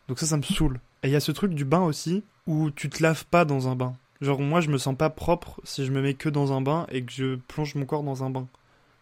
Donc 0.07 0.19
ça, 0.19 0.27
ça 0.27 0.37
me 0.37 0.43
saoule. 0.43 0.79
Et 1.03 1.07
il 1.07 1.11
y 1.11 1.15
a 1.15 1.19
ce 1.19 1.31
truc 1.31 1.53
du 1.53 1.65
bain 1.65 1.81
aussi 1.81 2.23
où 2.45 2.69
tu 2.69 2.89
te 2.89 3.01
laves 3.01 3.25
pas 3.25 3.45
dans 3.45 3.67
un 3.67 3.75
bain. 3.75 3.95
Genre 4.21 4.39
moi 4.39 4.61
je 4.61 4.69
me 4.69 4.77
sens 4.77 4.95
pas 4.95 5.09
propre 5.09 5.59
si 5.63 5.85
je 5.85 5.91
me 5.91 6.01
mets 6.01 6.13
que 6.13 6.29
dans 6.29 6.53
un 6.53 6.61
bain 6.61 6.85
et 6.91 7.03
que 7.03 7.11
je 7.11 7.35
plonge 7.35 7.75
mon 7.75 7.85
corps 7.85 8.03
dans 8.03 8.23
un 8.23 8.29
bain. 8.29 8.47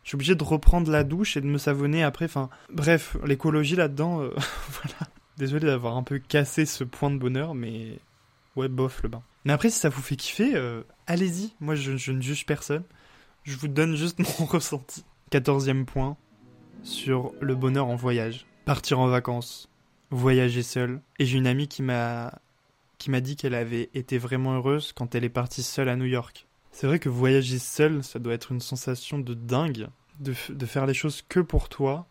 Je 0.04 0.10
suis 0.10 0.16
obligé 0.16 0.36
de 0.36 0.44
reprendre 0.44 0.92
la 0.92 1.04
douche 1.04 1.38
et 1.38 1.42
de 1.42 1.46
me 1.46 1.58
savonner 1.58 2.04
après. 2.04 2.26
Enfin, 2.26 2.50
bref, 2.72 3.18
l'écologie 3.26 3.76
là-dedans, 3.76 4.22
euh, 4.22 4.30
voilà. 4.70 5.10
Désolé 5.38 5.66
d'avoir 5.66 5.98
un 5.98 6.04
peu 6.04 6.20
cassé 6.20 6.66
ce 6.66 6.84
point 6.84 7.10
de 7.10 7.18
bonheur, 7.18 7.56
mais 7.56 8.00
ouais, 8.56 8.68
bof 8.68 9.02
le 9.04 9.10
bain. 9.10 9.24
Mais 9.46 9.54
après, 9.54 9.70
si 9.70 9.80
ça 9.80 9.90
vous 9.90 10.02
fait 10.02 10.16
kiffer, 10.16 10.56
euh, 10.56 10.84
allez-y. 11.08 11.54
Moi, 11.60 11.76
je, 11.76 12.12
ne 12.12 12.22
juge 12.22 12.46
personne. 12.46 12.84
Je 13.44 13.58
vous 13.58 13.68
donne 13.68 13.96
juste 13.96 14.20
mon 14.40 14.46
ressenti. 14.46 15.04
Quatorzième 15.30 15.86
point 15.86 16.18
sur 16.84 17.34
le 17.40 17.56
bonheur 17.56 17.88
en 17.88 17.96
voyage. 17.96 18.46
Partir 18.66 19.00
en 19.00 19.08
vacances, 19.08 19.70
voyager 20.12 20.64
seul. 20.64 21.02
Et 21.18 21.26
j'ai 21.26 21.38
une 21.38 21.48
amie 21.48 21.68
qui 21.68 21.82
m'a 21.82 22.40
qui 23.00 23.10
m'a 23.10 23.20
dit 23.20 23.36
qu'elle 23.36 23.56
avait 23.56 23.90
été 23.94 24.18
vraiment 24.18 24.54
heureuse 24.54 24.94
quand 24.94 25.14
elle 25.14 25.26
est 25.26 25.30
partie 25.30 25.64
seule 25.64 25.90
à 25.90 25.98
New 25.98 26.06
York. 26.06 26.48
C'est 26.74 26.88
vrai 26.88 27.00
que 27.00 27.08
voyager 27.08 27.60
seul, 27.60 28.04
ça 28.04 28.18
doit 28.20 28.34
être 28.34 28.52
une 28.52 28.60
sensation 28.60 29.20
de 29.20 29.36
dingue, 29.36 29.88
de, 30.20 30.34
de 30.50 30.66
faire 30.66 30.88
les 30.88 30.96
choses 30.96 31.24
que 31.30 31.40
pour 31.40 31.70
toi 31.70 32.08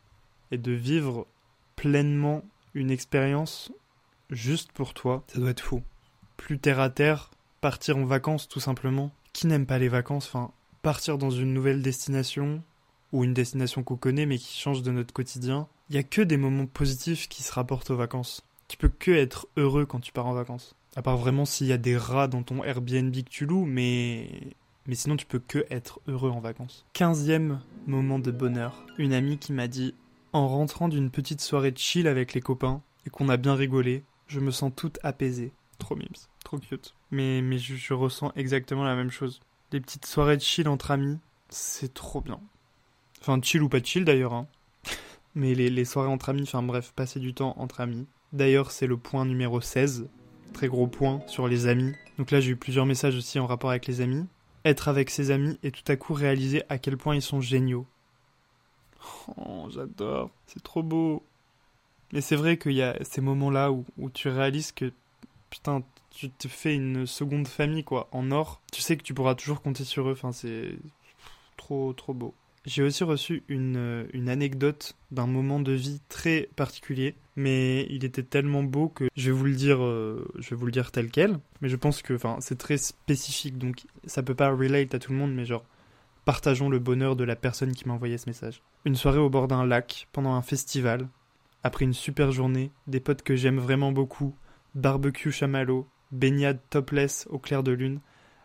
et 0.53 0.57
de 0.57 0.71
vivre 0.73 1.27
pleinement 1.75 2.45
une 2.73 2.93
expérience 2.93 3.73
juste 4.31 4.71
pour 4.71 4.95
toi. 4.95 5.25
Ça 5.27 5.41
doit 5.41 5.51
être 5.51 5.61
fou. 5.61 5.83
Plus 6.37 6.61
terre 6.61 6.79
à 6.79 6.91
terre, 6.91 7.31
partir 7.61 7.97
en 7.97 8.05
vacances 8.05 8.49
tout 8.49 8.61
simplement. 8.61 9.13
Qui 9.33 9.49
n'aime 9.49 9.67
pas 9.67 9.79
les 9.79 9.89
vacances 9.89 10.27
Enfin, 10.29 10.53
partir 10.81 11.19
dans 11.19 11.31
une 11.31 11.53
nouvelle 11.53 11.83
destination 11.83 12.63
ou 13.11 13.25
une 13.25 13.35
destination 13.35 13.83
qu'on 13.83 13.97
connaît 13.97 14.27
mais 14.27 14.39
qui 14.39 14.57
change 14.57 14.83
de 14.83 14.93
notre 14.93 15.13
quotidien. 15.13 15.67
Il 15.91 15.97
y 15.97 15.99
a 15.99 16.05
que 16.05 16.23
des 16.23 16.37
moments 16.37 16.67
positifs 16.67 17.29
qui 17.29 17.43
se 17.43 17.53
rapportent 17.53 17.91
aux 17.91 17.97
vacances. 17.97 18.45
Tu 18.73 18.79
peux 18.79 18.89
que 18.89 19.11
être 19.11 19.49
heureux 19.59 19.85
quand 19.85 20.01
tu 20.01 20.13
pars 20.13 20.27
en 20.27 20.33
vacances. 20.33 20.75
À 20.97 21.03
part 21.03 21.19
vraiment 21.19 21.45
s'il 21.45 21.67
y 21.67 21.75
a 21.75 21.77
des 21.77 21.95
rats 21.95 22.27
dans 22.27 22.43
ton 22.43 22.65
Airbnb 22.65 23.15
que 23.15 23.29
tu 23.29 23.45
loues, 23.45 23.67
mais. 23.67 24.31
Mais 24.87 24.95
sinon, 24.95 25.19
tu 25.19 25.27
peux 25.27 25.41
que 25.41 25.67
être 25.69 26.01
heureux 26.09 26.31
en 26.31 26.41
vacances. 26.41 26.87
Quinzième 26.95 27.61
moment 27.87 28.19
de 28.19 28.31
bonheur. 28.31 28.87
Une 28.97 29.13
amie 29.13 29.37
qui 29.37 29.53
m'a 29.53 29.69
dit 29.69 29.95
En 30.33 30.49
rentrant 30.49 30.89
d'une 30.89 31.11
petite 31.11 31.43
soirée 31.43 31.71
de 31.71 31.77
chill 31.77 32.07
avec 32.07 32.33
les 32.33 32.41
copains, 32.41 32.81
et 33.05 33.11
qu'on 33.11 33.29
a 33.29 33.37
bien 33.37 33.55
rigolé, 33.55 34.05
je 34.27 34.41
me 34.41 34.51
sens 34.51 34.73
toute 34.75 34.99
apaisée. 35.03 35.53
Trop 35.79 35.95
mimes, 35.95 36.09
trop 36.43 36.57
cute. 36.57 36.95
Mais, 37.11 37.43
mais 37.43 37.59
je, 37.59 37.93
ressens 37.93 38.33
exactement 38.37 38.85
la 38.85 38.97
même 38.97 39.11
chose. 39.11 39.43
Les 39.73 39.83
petites 39.83 40.07
soirées 40.07 40.39
de 40.39 40.43
chill 40.43 40.67
entre 40.67 40.93
amis, 40.93 41.19
c'est 41.51 41.93
trop 41.93 42.23
bien. 42.23 42.41
Enfin, 43.21 43.39
chill 43.43 43.63
ou 43.63 43.69
pas 43.69 43.83
chill 43.83 44.07
d'ailleurs, 44.07 44.33
hein. 44.33 44.47
Mais 45.35 45.55
les, 45.55 45.69
les 45.69 45.85
soirées 45.85 46.09
entre 46.09 46.31
amis, 46.31 46.45
enfin 46.45 46.63
bref, 46.63 46.95
passer 46.97 47.21
du 47.21 47.35
temps 47.35 47.55
entre 47.59 47.83
amis. 47.83 48.07
D'ailleurs, 48.33 48.71
c'est 48.71 48.87
le 48.87 48.97
point 48.97 49.25
numéro 49.25 49.61
16 49.61 50.09
très 50.53 50.69
gros 50.69 50.87
point 50.87 51.23
sur 51.27 51.49
les 51.49 51.67
amis. 51.67 51.93
Donc 52.19 52.31
là, 52.31 52.41
j'ai 52.41 52.51
eu 52.51 52.57
plusieurs 52.57 52.87
messages 52.87 53.17
aussi 53.17 53.39
en 53.39 53.47
rapport 53.47 53.71
avec 53.71 53.87
les 53.87 54.01
amis. 54.01 54.27
Être 54.65 54.89
avec 54.89 55.11
ses 55.11 55.31
amis 55.31 55.59
et 55.63 55.73
tout 55.73 55.83
à 55.91 55.97
coup 55.97 56.15
réaliser 56.15 56.63
à 56.69 56.79
quel 56.79 56.97
point 56.97 57.17
ils 57.17 57.23
sont 57.23 57.41
géniaux. 57.41 57.87
Oh, 59.37 59.69
j'adore, 59.71 60.31
c'est 60.47 60.63
trop 60.63 60.83
beau. 60.83 61.25
Mais 62.13 62.21
c'est 62.21 62.37
vrai 62.37 62.59
qu'il 62.59 62.73
y 62.73 62.83
a 62.83 62.97
ces 63.03 63.21
moments-là 63.21 63.73
où, 63.73 63.85
où 63.99 64.11
tu 64.11 64.29
réalises 64.29 64.71
que, 64.71 64.93
putain, 65.51 65.83
tu 66.11 66.31
te 66.31 66.47
fais 66.47 66.75
une 66.75 67.07
seconde 67.07 67.49
famille, 67.49 67.85
quoi, 67.85 68.09
en 68.13 68.31
or. 68.31 68.61
Tu 68.71 68.83
sais 68.83 68.97
que 68.97 69.03
tu 69.03 69.15
pourras 69.15 69.35
toujours 69.35 69.63
compter 69.63 69.85
sur 69.85 70.09
eux, 70.09 70.13
enfin, 70.13 70.33
c'est 70.33 70.77
trop, 71.57 71.93
trop 71.95 72.13
beau. 72.13 72.35
J'ai 72.65 72.85
aussi 72.85 73.03
reçu 73.03 73.43
une, 73.49 74.07
une 74.13 74.29
anecdote 74.29 74.95
d'un 75.11 75.27
moment 75.27 75.59
de 75.59 75.73
vie 75.73 76.01
très 76.09 76.49
particulier, 76.55 77.17
mais 77.35 77.87
il 77.91 78.05
était 78.05 78.23
tellement 78.23 78.63
beau 78.63 78.89
que 78.89 79.09
je 79.17 79.31
vais 79.31 79.37
vous 79.37 79.47
le 79.47 79.55
dire, 79.55 79.83
euh, 79.83 80.31
je 80.39 80.51
vais 80.51 80.57
vous 80.57 80.67
le 80.67 80.73
dire 80.73 80.93
tel 80.93 81.11
quel. 81.11 81.41
Mais 81.61 81.69
je 81.69 81.75
pense 81.75 82.03
que, 82.03 82.17
c'est 82.39 82.59
très 82.59 82.77
spécifique, 82.77 83.59
donc 83.59 83.83
ça 84.05 84.23
peut 84.23 84.37
pas 84.37 84.51
relate 84.51 84.95
à 84.95 85.01
tout 85.01 85.11
le 85.11 85.19
monde, 85.19 85.35
mais 85.35 85.45
genre, 85.45 85.65
partageons 86.25 86.69
le 86.69 86.79
bonheur 86.79 87.17
de 87.17 87.25
la 87.25 87.35
personne 87.35 87.73
qui 87.73 87.89
m'a 87.89 87.95
envoyé 87.95 88.17
ce 88.17 88.29
message. 88.29 88.63
Une 88.85 88.97
soirée 88.97 89.19
au 89.19 89.31
bord 89.31 89.49
d'un 89.49 89.67
lac, 89.67 90.07
pendant 90.13 90.35
un 90.35 90.43
festival, 90.43 91.09
après 91.65 91.85
une 91.85 91.95
super 91.95 92.31
journée, 92.31 92.71
des 92.87 93.01
potes 93.01 93.23
que 93.23 93.35
j'aime 93.35 93.59
vraiment 93.59 93.91
beaucoup, 93.91 94.37
barbecue 94.77 95.33
chamallow, 95.33 95.89
baignade 96.13 96.61
topless 96.71 97.27
au 97.31 97.41
clair 97.41 97.65
de 97.65 97.73
lune, 97.73 98.01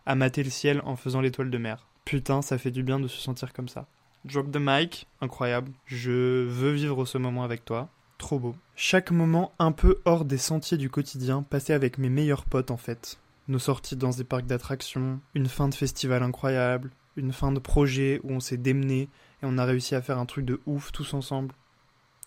à 0.07 0.15
mater 0.15 0.43
le 0.43 0.49
ciel 0.49 0.81
en 0.85 0.95
faisant 0.95 1.21
l'étoile 1.21 1.51
de 1.51 1.57
mer. 1.57 1.87
Putain, 2.05 2.41
ça 2.41 2.57
fait 2.57 2.71
du 2.71 2.81
bien 2.81 2.99
de 2.99 3.07
se 3.07 3.19
sentir 3.19 3.53
comme 3.53 3.67
ça. 3.67 3.87
Drop 4.27 4.51
the 4.51 4.57
mic, 4.59 5.07
incroyable. 5.21 5.71
Je 5.85 6.43
veux 6.45 6.71
vivre 6.71 7.05
ce 7.05 7.17
moment 7.17 7.45
avec 7.45 7.63
toi. 7.63 7.87
Trop 8.17 8.39
beau. 8.39 8.55
Chaque 8.75 9.11
moment 9.11 9.53
un 9.57 9.71
peu 9.71 10.01
hors 10.03 10.25
des 10.25 10.37
sentiers 10.37 10.77
du 10.77 10.89
quotidien, 10.89 11.43
passé 11.43 11.71
avec 11.71 11.97
mes 11.97 12.09
meilleurs 12.09 12.43
potes 12.43 12.71
en 12.71 12.77
fait. 12.77 13.19
Nos 13.47 13.59
sorties 13.59 13.95
dans 13.95 14.09
des 14.09 14.25
parcs 14.25 14.45
d'attractions, 14.45 15.21
une 15.33 15.47
fin 15.47 15.69
de 15.69 15.75
festival 15.75 16.23
incroyable, 16.23 16.91
une 17.15 17.31
fin 17.31 17.53
de 17.53 17.59
projet 17.59 18.19
où 18.23 18.33
on 18.33 18.41
s'est 18.41 18.57
démené 18.57 19.03
et 19.41 19.43
on 19.43 19.57
a 19.57 19.63
réussi 19.63 19.95
à 19.95 20.01
faire 20.01 20.17
un 20.17 20.25
truc 20.25 20.43
de 20.43 20.59
ouf 20.65 20.91
tous 20.91 21.13
ensemble. 21.13 21.55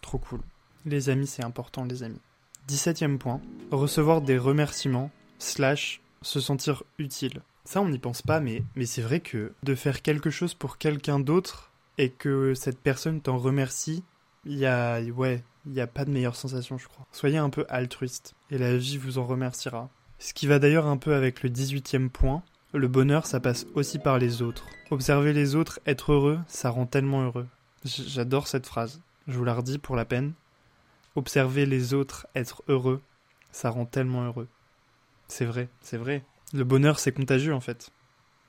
Trop 0.01 0.19
cool. 0.19 0.41
Les 0.87 1.11
amis, 1.11 1.27
c'est 1.27 1.45
important, 1.45 1.85
les 1.85 2.03
amis. 2.03 2.21
17ème 2.69 3.19
point. 3.19 3.43
Recevoir 3.71 4.23
des 4.23 4.39
remerciements, 4.39 5.11
slash, 5.39 6.01
se 6.23 6.41
sentir 6.41 6.83
utile. 6.99 7.43
Ça, 7.65 7.83
on 7.83 7.91
n'y 7.91 7.99
pense 7.99 8.23
pas, 8.23 8.41
mais, 8.41 8.63
mais 8.75 8.87
c'est 8.87 9.03
vrai 9.03 9.21
que 9.21 9.53
de 9.63 9.75
faire 9.75 10.01
quelque 10.01 10.31
chose 10.31 10.55
pour 10.55 10.79
quelqu'un 10.79 11.21
d'autre 11.21 11.70
et 12.01 12.09
que 12.09 12.55
cette 12.55 12.81
personne 12.81 13.21
t'en 13.21 13.37
remercie, 13.37 14.03
il 14.47 14.57
y 14.57 14.65
a, 14.65 15.03
ouais, 15.03 15.45
il 15.67 15.73
n'y 15.73 15.83
a 15.83 15.87
pas 15.87 16.07
de 16.07 16.11
meilleure 16.11 16.35
sensation, 16.35 16.79
je 16.79 16.89
crois. 16.89 17.07
Soyez 17.13 17.37
un 17.37 17.51
peu 17.51 17.67
altruiste 17.69 18.35
et 18.51 18.57
la 18.57 18.75
vie 18.79 18.97
vous 18.97 19.19
en 19.19 19.27
remerciera. 19.27 19.91
Ce 20.19 20.33
qui 20.33 20.47
va 20.47 20.59
d'ailleurs 20.59 20.87
un 20.87 20.97
peu 20.97 21.15
avec 21.15 21.43
le 21.43 21.51
18e 21.51 22.09
point. 22.09 22.43
Le 22.73 22.89
bonheur, 22.89 23.27
ça 23.27 23.39
passe 23.39 23.67
aussi 23.75 23.99
par 23.99 24.19
les 24.19 24.41
autres. 24.41 24.65
Observer 24.91 25.35
les 25.35 25.57
autres, 25.57 25.79
être 25.85 26.13
heureux, 26.13 26.39
ça 26.47 26.71
rend 26.71 26.87
tellement 26.87 27.23
heureux. 27.23 27.47
J'adore 27.85 28.47
cette 28.49 28.67
phrase. 28.67 29.03
Je 29.29 29.37
vous 29.37 29.45
la 29.45 29.53
redis 29.53 29.77
pour 29.77 29.95
la 29.95 30.07
peine. 30.07 30.33
Observer 31.17 31.67
les 31.67 31.93
autres, 31.93 32.27
être 32.35 32.63
heureux, 32.69 33.03
ça 33.53 33.69
rend 33.69 33.85
tellement 33.85 34.25
heureux. 34.25 34.49
C'est 35.29 35.45
vrai, 35.45 35.69
c'est 35.83 35.99
vrai. 35.99 36.25
Le 36.55 36.65
bonheur, 36.65 36.99
c'est 36.99 37.13
contagieux 37.13 37.53
en 37.53 37.61
fait. 37.61 37.91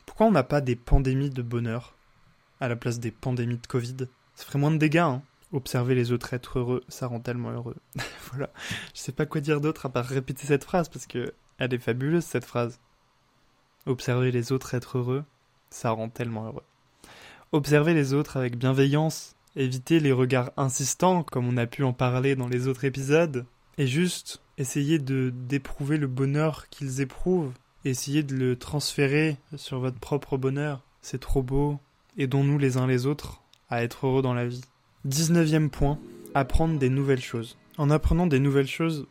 Pourquoi 0.05 0.27
on 0.27 0.31
n'a 0.31 0.43
pas 0.43 0.61
des 0.61 0.77
pandémies 0.77 1.29
de 1.29 1.41
bonheur? 1.41 1.95
À 2.61 2.69
la 2.69 2.77
place 2.77 2.99
des 2.99 3.11
pandémies 3.11 3.57
de 3.57 3.67
Covid 3.67 4.07
Ça 4.35 4.45
ferait 4.45 4.59
moins 4.59 4.71
de 4.71 4.77
dégâts, 4.77 4.99
hein. 4.99 5.21
Observer 5.51 5.95
les 5.95 6.13
autres 6.13 6.33
être 6.33 6.59
heureux, 6.59 6.81
ça 6.87 7.07
rend 7.07 7.19
tellement 7.19 7.51
heureux. 7.51 7.75
voilà. 8.31 8.49
Je 8.93 9.01
sais 9.01 9.11
pas 9.11 9.25
quoi 9.25 9.41
dire 9.41 9.59
d'autre 9.59 9.85
à 9.85 9.89
part 9.89 10.05
répéter 10.05 10.47
cette 10.47 10.63
phrase 10.63 10.87
parce 10.87 11.07
que 11.07 11.33
elle 11.57 11.73
est 11.73 11.79
fabuleuse 11.79 12.23
cette 12.23 12.45
phrase. 12.45 12.79
Observer 13.85 14.31
les 14.31 14.53
autres 14.53 14.75
être 14.75 14.97
heureux, 14.97 15.25
ça 15.69 15.91
rend 15.91 16.07
tellement 16.07 16.45
heureux. 16.45 16.63
Observer 17.51 17.93
les 17.93 18.13
autres 18.13 18.37
avec 18.37 18.57
bienveillance, 18.57 19.35
éviter 19.57 19.99
les 19.99 20.13
regards 20.13 20.51
insistants 20.55 21.23
comme 21.23 21.47
on 21.47 21.57
a 21.57 21.67
pu 21.67 21.83
en 21.83 21.91
parler 21.91 22.37
dans 22.37 22.47
les 22.47 22.67
autres 22.67 22.85
épisodes, 22.85 23.45
et 23.77 23.87
juste 23.87 24.41
essayer 24.57 24.99
de 24.99 25.33
d'éprouver 25.35 25.97
le 25.97 26.07
bonheur 26.07 26.69
qu'ils 26.69 27.01
éprouvent, 27.01 27.51
essayer 27.83 28.23
de 28.23 28.35
le 28.35 28.55
transférer 28.55 29.37
sur 29.55 29.79
votre 29.79 29.99
propre 29.99 30.37
bonheur. 30.37 30.83
C'est 31.01 31.19
trop 31.19 31.43
beau. 31.43 31.79
Aidons-nous 32.17 32.57
les 32.57 32.77
uns 32.77 32.87
les 32.87 33.05
autres 33.05 33.41
à 33.69 33.83
être 33.83 34.05
heureux 34.05 34.21
dans 34.21 34.33
la 34.33 34.45
vie. 34.45 34.61
19e 35.07 35.69
point, 35.69 35.97
apprendre 36.33 36.77
des 36.77 36.89
nouvelles 36.89 37.21
choses. 37.21 37.57
En 37.77 37.89
apprenant 37.89 38.27
des 38.27 38.39
nouvelles 38.39 38.67
choses 38.67 39.07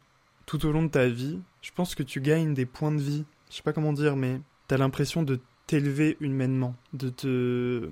tout 0.46 0.66
au 0.66 0.72
long 0.72 0.82
de 0.82 0.88
ta 0.88 1.08
vie, 1.08 1.40
je 1.62 1.70
pense 1.72 1.94
que 1.94 2.02
tu 2.02 2.20
gagnes 2.20 2.54
des 2.54 2.66
points 2.66 2.92
de 2.92 3.00
vie. 3.00 3.24
Je 3.50 3.56
sais 3.56 3.62
pas 3.62 3.72
comment 3.72 3.92
dire, 3.92 4.16
mais 4.16 4.40
t'as 4.68 4.76
l'impression 4.76 5.22
de 5.22 5.40
t'élever 5.66 6.16
humainement, 6.20 6.74
de 6.92 7.08
te. 7.10 7.88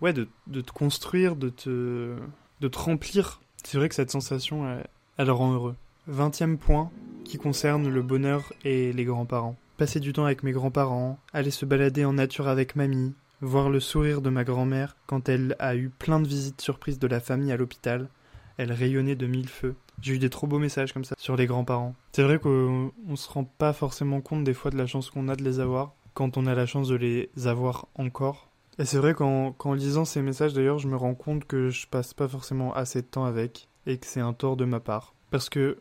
Ouais, 0.00 0.12
de, 0.12 0.28
de, 0.46 0.60
te 0.60 0.72
construire, 0.72 1.36
de 1.36 1.50
te. 1.50 2.16
de 2.60 2.68
te 2.68 2.78
remplir. 2.78 3.40
C'est 3.64 3.78
vrai 3.78 3.88
que 3.88 3.94
cette 3.94 4.10
sensation, 4.10 4.78
elle, 5.16 5.30
rend 5.30 5.52
heureux. 5.52 5.76
20e 6.10 6.56
point 6.56 6.90
qui 7.24 7.38
concerne 7.38 7.88
le 7.88 8.02
bonheur 8.02 8.52
et 8.64 8.92
les 8.92 9.04
grands-parents. 9.04 9.56
Passer 9.78 10.00
du 10.00 10.12
temps 10.12 10.26
avec 10.26 10.42
mes 10.42 10.52
grands-parents, 10.52 11.18
aller 11.32 11.50
se 11.50 11.64
balader 11.64 12.04
en 12.04 12.12
nature 12.12 12.46
avec 12.46 12.76
mamie, 12.76 13.14
voir 13.44 13.70
le 13.70 13.80
sourire 13.80 14.20
de 14.20 14.30
ma 14.30 14.44
grand-mère 14.44 14.96
quand 15.06 15.28
elle 15.28 15.56
a 15.58 15.76
eu 15.76 15.88
plein 15.90 16.20
de 16.20 16.26
visites 16.26 16.60
surprises 16.60 16.98
de 16.98 17.06
la 17.06 17.20
famille 17.20 17.52
à 17.52 17.56
l'hôpital. 17.56 18.08
Elle 18.56 18.72
rayonnait 18.72 19.16
de 19.16 19.26
mille 19.26 19.48
feux. 19.48 19.74
J'ai 20.00 20.14
eu 20.14 20.18
des 20.18 20.30
trop 20.30 20.46
beaux 20.46 20.58
messages 20.58 20.92
comme 20.92 21.04
ça 21.04 21.14
sur 21.18 21.36
les 21.36 21.46
grands-parents. 21.46 21.94
C'est 22.12 22.22
vrai 22.22 22.38
qu'on 22.38 22.92
se 23.14 23.28
rend 23.28 23.44
pas 23.44 23.72
forcément 23.72 24.20
compte 24.20 24.44
des 24.44 24.54
fois 24.54 24.70
de 24.70 24.76
la 24.76 24.86
chance 24.86 25.10
qu'on 25.10 25.28
a 25.28 25.36
de 25.36 25.44
les 25.44 25.60
avoir, 25.60 25.94
quand 26.14 26.36
on 26.36 26.46
a 26.46 26.54
la 26.54 26.66
chance 26.66 26.88
de 26.88 26.96
les 26.96 27.30
avoir 27.46 27.88
encore. 27.94 28.48
Et 28.78 28.84
c'est 28.84 28.98
vrai 28.98 29.14
qu'en 29.14 29.54
lisant 29.74 30.04
ces 30.04 30.20
messages 30.20 30.52
d'ailleurs, 30.52 30.78
je 30.78 30.88
me 30.88 30.96
rends 30.96 31.14
compte 31.14 31.44
que 31.44 31.70
je 31.70 31.86
passe 31.86 32.12
pas 32.12 32.28
forcément 32.28 32.74
assez 32.74 33.02
de 33.02 33.06
temps 33.06 33.24
avec, 33.24 33.68
et 33.86 33.98
que 33.98 34.06
c'est 34.06 34.20
un 34.20 34.32
tort 34.32 34.56
de 34.56 34.64
ma 34.64 34.80
part. 34.80 35.14
Parce 35.30 35.48
que 35.48 35.78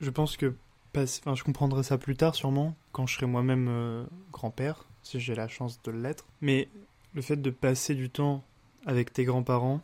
je 0.00 0.10
pense 0.10 0.36
que 0.36 0.54
enfin, 0.96 1.34
je 1.34 1.44
comprendrai 1.44 1.82
ça 1.82 1.98
plus 1.98 2.16
tard 2.16 2.34
sûrement, 2.34 2.74
quand 2.92 3.06
je 3.06 3.14
serai 3.16 3.26
moi-même 3.26 3.68
euh, 3.68 4.04
grand-père, 4.32 4.86
si 5.02 5.20
j'ai 5.20 5.34
la 5.34 5.48
chance 5.48 5.82
de 5.82 5.90
l'être. 5.90 6.26
Mais 6.40 6.68
le 7.14 7.22
fait 7.22 7.36
de 7.36 7.50
passer 7.50 7.94
du 7.94 8.10
temps 8.10 8.44
avec 8.86 9.12
tes 9.12 9.24
grands-parents, 9.24 9.80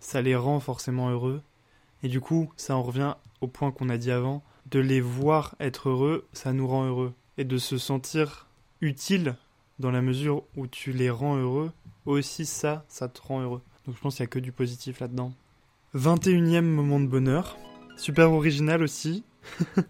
ça 0.00 0.20
les 0.22 0.36
rend 0.36 0.60
forcément 0.60 1.10
heureux. 1.10 1.42
Et 2.02 2.08
du 2.08 2.20
coup, 2.20 2.52
ça 2.56 2.76
en 2.76 2.82
revient 2.82 3.14
au 3.40 3.46
point 3.46 3.70
qu'on 3.70 3.88
a 3.88 3.98
dit 3.98 4.10
avant, 4.10 4.42
de 4.70 4.80
les 4.80 5.00
voir 5.00 5.54
être 5.60 5.88
heureux, 5.88 6.26
ça 6.32 6.52
nous 6.52 6.66
rend 6.66 6.86
heureux. 6.86 7.14
Et 7.38 7.44
de 7.44 7.58
se 7.58 7.78
sentir 7.78 8.48
utile 8.80 9.36
dans 9.78 9.90
la 9.90 10.02
mesure 10.02 10.44
où 10.56 10.66
tu 10.66 10.92
les 10.92 11.10
rends 11.10 11.36
heureux, 11.36 11.72
aussi 12.04 12.46
ça, 12.46 12.84
ça 12.88 13.08
te 13.08 13.20
rend 13.22 13.40
heureux. 13.40 13.62
Donc 13.86 13.96
je 13.96 14.00
pense 14.00 14.16
qu'il 14.16 14.24
n'y 14.24 14.28
a 14.28 14.30
que 14.30 14.38
du 14.38 14.52
positif 14.52 15.00
là-dedans. 15.00 15.32
21 15.94 16.54
e 16.54 16.60
moment 16.62 17.00
de 17.00 17.06
bonheur. 17.06 17.56
Super 17.96 18.32
original 18.32 18.82
aussi. 18.82 19.24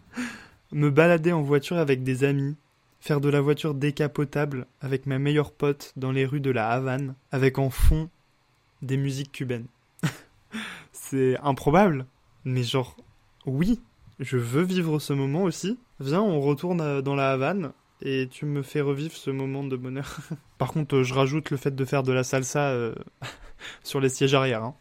Me 0.73 0.91
balader 0.91 1.33
en 1.33 1.43
voiture 1.43 1.77
avec 1.77 2.03
des 2.03 2.25
amis, 2.25 2.57
faire 3.03 3.21
de 3.21 3.29
la 3.29 3.41
voiture 3.41 3.75
décapotable 3.75 4.67
avec 4.81 5.07
ma 5.07 5.19
meilleure 5.19 5.51
pote 5.51 5.93
dans 5.97 6.13
les 6.13 6.25
rues 6.25 6.41
de 6.41 6.53
la 6.53 6.71
Havane, 6.71 7.17
avec 7.33 7.59
en 7.59 7.69
fond 7.69 8.09
des 8.81 8.97
musiques 8.97 9.33
cubaines. 9.33 9.67
c'est 10.93 11.37
improbable, 11.41 12.07
mais 12.45 12.63
genre, 12.63 12.97
oui, 13.45 13.81
je 14.21 14.37
veux 14.37 14.63
vivre 14.63 15.01
ce 15.01 15.13
moment 15.13 15.43
aussi. 15.43 15.81
Viens, 15.99 16.23
on 16.23 16.41
retourne 16.41 17.03
dans 17.03 17.17
la 17.17 17.33
Havane 17.33 17.73
et 18.03 18.29
tu 18.31 18.47
me 18.47 18.63
fais 18.63 18.81
revivre 18.81 19.17
ce 19.17 19.31
moment 19.31 19.65
de 19.65 19.77
bonheur. 19.77 20.19
Par 20.59 20.73
contre, 20.73 21.03
je 21.03 21.13
rajoute 21.13 21.51
le 21.51 21.57
fait 21.57 21.75
de 21.75 21.85
faire 21.85 22.05
de 22.05 22.13
la 22.13 22.23
salsa 22.23 22.69
euh, 22.69 22.95
sur 23.83 23.99
les 23.99 24.11
sièges 24.11 24.35
arrière. 24.35 24.63
Hein. 24.63 24.75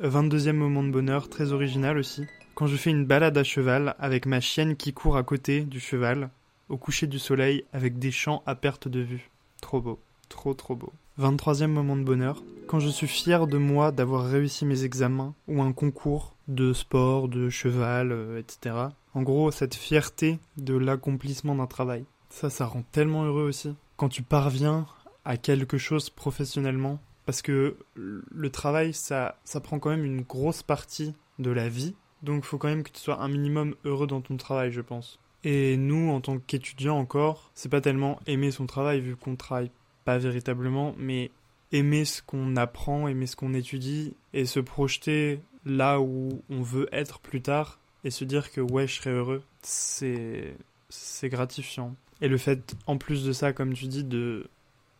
22e 0.00 0.52
moment 0.52 0.84
de 0.84 0.90
bonheur, 0.90 1.28
très 1.28 1.50
original 1.50 1.98
aussi 1.98 2.26
quand 2.54 2.66
je 2.66 2.76
fais 2.76 2.88
une 2.88 3.04
balade 3.04 3.36
à 3.36 3.44
cheval 3.44 3.94
avec 3.98 4.24
ma 4.24 4.40
chienne 4.40 4.76
qui 4.76 4.94
court 4.94 5.18
à 5.18 5.22
côté 5.22 5.60
du 5.60 5.78
cheval, 5.78 6.30
au 6.68 6.76
coucher 6.76 7.06
du 7.06 7.18
soleil 7.18 7.64
avec 7.72 7.98
des 7.98 8.10
champs 8.10 8.42
à 8.46 8.54
perte 8.54 8.88
de 8.88 9.00
vue. 9.00 9.30
Trop 9.60 9.80
beau, 9.80 9.98
trop 10.28 10.54
trop 10.54 10.76
beau. 10.76 10.92
23e 11.18 11.68
moment 11.68 11.96
de 11.96 12.02
bonheur, 12.02 12.42
quand 12.66 12.78
je 12.78 12.88
suis 12.88 13.06
fier 13.06 13.46
de 13.46 13.56
moi 13.56 13.90
d'avoir 13.90 14.26
réussi 14.26 14.66
mes 14.66 14.84
examens 14.84 15.34
ou 15.48 15.62
un 15.62 15.72
concours 15.72 16.34
de 16.48 16.72
sport, 16.72 17.28
de 17.28 17.48
cheval, 17.48 18.12
euh, 18.12 18.38
etc. 18.38 18.76
En 19.14 19.22
gros, 19.22 19.50
cette 19.50 19.74
fierté 19.74 20.38
de 20.58 20.76
l'accomplissement 20.76 21.54
d'un 21.54 21.66
travail. 21.66 22.04
Ça, 22.28 22.50
ça 22.50 22.66
rend 22.66 22.82
tellement 22.92 23.24
heureux 23.24 23.48
aussi. 23.48 23.74
Quand 23.96 24.10
tu 24.10 24.22
parviens 24.22 24.86
à 25.24 25.38
quelque 25.38 25.78
chose 25.78 26.10
professionnellement, 26.10 27.00
parce 27.24 27.40
que 27.40 27.76
le 27.94 28.50
travail, 28.50 28.92
ça, 28.92 29.36
ça 29.44 29.60
prend 29.60 29.78
quand 29.78 29.90
même 29.90 30.04
une 30.04 30.20
grosse 30.20 30.62
partie 30.62 31.14
de 31.38 31.50
la 31.50 31.68
vie, 31.68 31.94
donc 32.22 32.44
il 32.44 32.46
faut 32.46 32.58
quand 32.58 32.68
même 32.68 32.82
que 32.82 32.92
tu 32.92 33.00
sois 33.00 33.20
un 33.22 33.28
minimum 33.28 33.74
heureux 33.84 34.06
dans 34.06 34.20
ton 34.20 34.36
travail, 34.36 34.70
je 34.70 34.80
pense. 34.80 35.18
Et 35.44 35.76
nous, 35.76 36.10
en 36.10 36.20
tant 36.20 36.38
qu'étudiants 36.38 36.98
encore, 36.98 37.50
c'est 37.54 37.68
pas 37.68 37.80
tellement 37.80 38.18
aimer 38.26 38.50
son 38.50 38.66
travail 38.66 39.00
vu 39.00 39.16
qu'on 39.16 39.36
travaille 39.36 39.70
pas 40.04 40.18
véritablement, 40.18 40.94
mais 40.98 41.30
aimer 41.72 42.04
ce 42.04 42.22
qu'on 42.22 42.56
apprend, 42.56 43.08
aimer 43.08 43.26
ce 43.26 43.36
qu'on 43.36 43.54
étudie 43.54 44.14
et 44.32 44.46
se 44.46 44.60
projeter 44.60 45.40
là 45.64 46.00
où 46.00 46.42
on 46.48 46.62
veut 46.62 46.88
être 46.92 47.18
plus 47.18 47.42
tard 47.42 47.78
et 48.04 48.10
se 48.10 48.24
dire 48.24 48.52
que 48.52 48.60
ouais, 48.60 48.86
je 48.86 48.94
serai 48.94 49.10
heureux, 49.10 49.42
c'est 49.62 50.54
c'est 50.88 51.28
gratifiant. 51.28 51.94
Et 52.20 52.28
le 52.28 52.38
fait 52.38 52.76
en 52.86 52.96
plus 52.96 53.24
de 53.24 53.32
ça 53.32 53.52
comme 53.52 53.74
tu 53.74 53.86
dis 53.86 54.04
de 54.04 54.48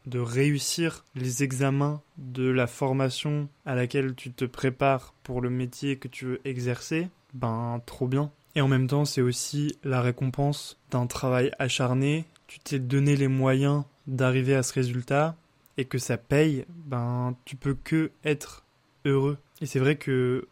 de 0.06 0.18
réussir 0.20 1.04
les 1.16 1.42
examens 1.42 2.00
de 2.16 2.48
la 2.48 2.66
formation 2.66 3.48
à 3.64 3.74
laquelle 3.74 4.14
tu 4.14 4.32
te 4.32 4.44
prépares 4.44 5.14
pour 5.24 5.40
le 5.40 5.50
métier 5.50 5.96
que 5.96 6.06
tu 6.06 6.24
veux 6.26 6.40
exercer, 6.44 7.08
ben 7.34 7.80
trop 7.86 8.06
bien. 8.06 8.30
Et 8.56 8.62
en 8.62 8.68
même 8.68 8.86
temps, 8.86 9.04
c'est 9.04 9.20
aussi 9.20 9.76
la 9.84 10.00
récompense 10.00 10.80
d'un 10.90 11.06
travail 11.06 11.52
acharné. 11.58 12.24
Tu 12.46 12.58
t'es 12.58 12.78
donné 12.78 13.14
les 13.14 13.28
moyens 13.28 13.84
d'arriver 14.06 14.54
à 14.54 14.62
ce 14.62 14.72
résultat 14.72 15.36
et 15.76 15.84
que 15.84 15.98
ça 15.98 16.16
paye, 16.16 16.64
ben 16.68 17.36
tu 17.44 17.54
peux 17.56 17.74
que 17.74 18.10
être 18.24 18.64
heureux. 19.04 19.36
Et 19.60 19.66
c'est 19.66 19.78
vrai 19.78 19.96
que 19.96 20.48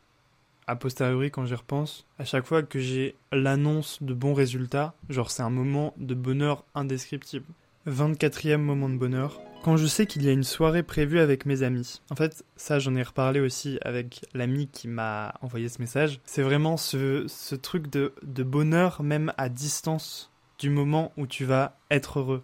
a 0.66 0.76
posteriori 0.76 1.30
quand 1.30 1.46
j'y 1.46 1.54
repense, 1.54 2.06
à 2.18 2.26
chaque 2.26 2.44
fois 2.44 2.62
que 2.62 2.78
j'ai 2.78 3.16
l'annonce 3.32 4.02
de 4.02 4.12
bons 4.12 4.34
résultats, 4.34 4.94
genre 5.08 5.30
c'est 5.30 5.42
un 5.42 5.50
moment 5.50 5.94
de 5.96 6.14
bonheur 6.14 6.64
indescriptible. 6.74 7.46
24e 7.86 8.56
moment 8.56 8.88
de 8.88 8.96
bonheur. 8.96 9.40
Quand 9.62 9.76
je 9.76 9.86
sais 9.86 10.06
qu'il 10.06 10.24
y 10.24 10.28
a 10.28 10.32
une 10.32 10.44
soirée 10.44 10.82
prévue 10.82 11.20
avec 11.20 11.46
mes 11.46 11.62
amis. 11.62 12.02
En 12.10 12.16
fait, 12.16 12.44
ça 12.56 12.78
j'en 12.78 12.94
ai 12.96 13.02
reparlé 13.02 13.40
aussi 13.40 13.78
avec 13.82 14.24
l'ami 14.34 14.68
qui 14.68 14.88
m'a 14.88 15.34
envoyé 15.40 15.68
ce 15.68 15.80
message. 15.80 16.20
C'est 16.24 16.42
vraiment 16.42 16.76
ce, 16.76 17.24
ce 17.28 17.54
truc 17.54 17.90
de, 17.90 18.12
de 18.22 18.42
bonheur 18.42 19.02
même 19.02 19.32
à 19.38 19.48
distance 19.48 20.30
du 20.58 20.70
moment 20.70 21.12
où 21.16 21.26
tu 21.26 21.44
vas 21.44 21.78
être 21.90 22.20
heureux. 22.20 22.42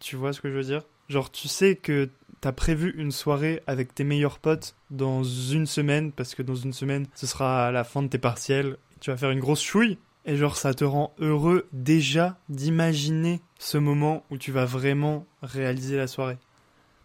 Tu 0.00 0.16
vois 0.16 0.32
ce 0.32 0.40
que 0.40 0.50
je 0.50 0.54
veux 0.56 0.64
dire? 0.64 0.82
Genre 1.08 1.30
tu 1.30 1.48
sais 1.48 1.76
que 1.76 2.08
t'as 2.40 2.52
prévu 2.52 2.94
une 2.96 3.12
soirée 3.12 3.62
avec 3.66 3.94
tes 3.94 4.04
meilleurs 4.04 4.38
potes 4.38 4.76
dans 4.90 5.22
une 5.22 5.66
semaine, 5.66 6.10
parce 6.12 6.34
que 6.34 6.42
dans 6.42 6.54
une 6.54 6.72
semaine 6.72 7.06
ce 7.14 7.26
sera 7.26 7.70
la 7.70 7.84
fin 7.84 8.02
de 8.02 8.08
tes 8.08 8.18
partiels, 8.18 8.76
tu 9.00 9.10
vas 9.10 9.16
faire 9.16 9.30
une 9.30 9.40
grosse 9.40 9.62
chouille, 9.62 9.98
et 10.30 10.36
genre, 10.36 10.56
ça 10.56 10.74
te 10.74 10.84
rend 10.84 11.12
heureux 11.18 11.66
déjà 11.72 12.38
d'imaginer 12.48 13.40
ce 13.58 13.78
moment 13.78 14.24
où 14.30 14.38
tu 14.38 14.52
vas 14.52 14.64
vraiment 14.64 15.26
réaliser 15.42 15.96
la 15.96 16.06
soirée. 16.06 16.38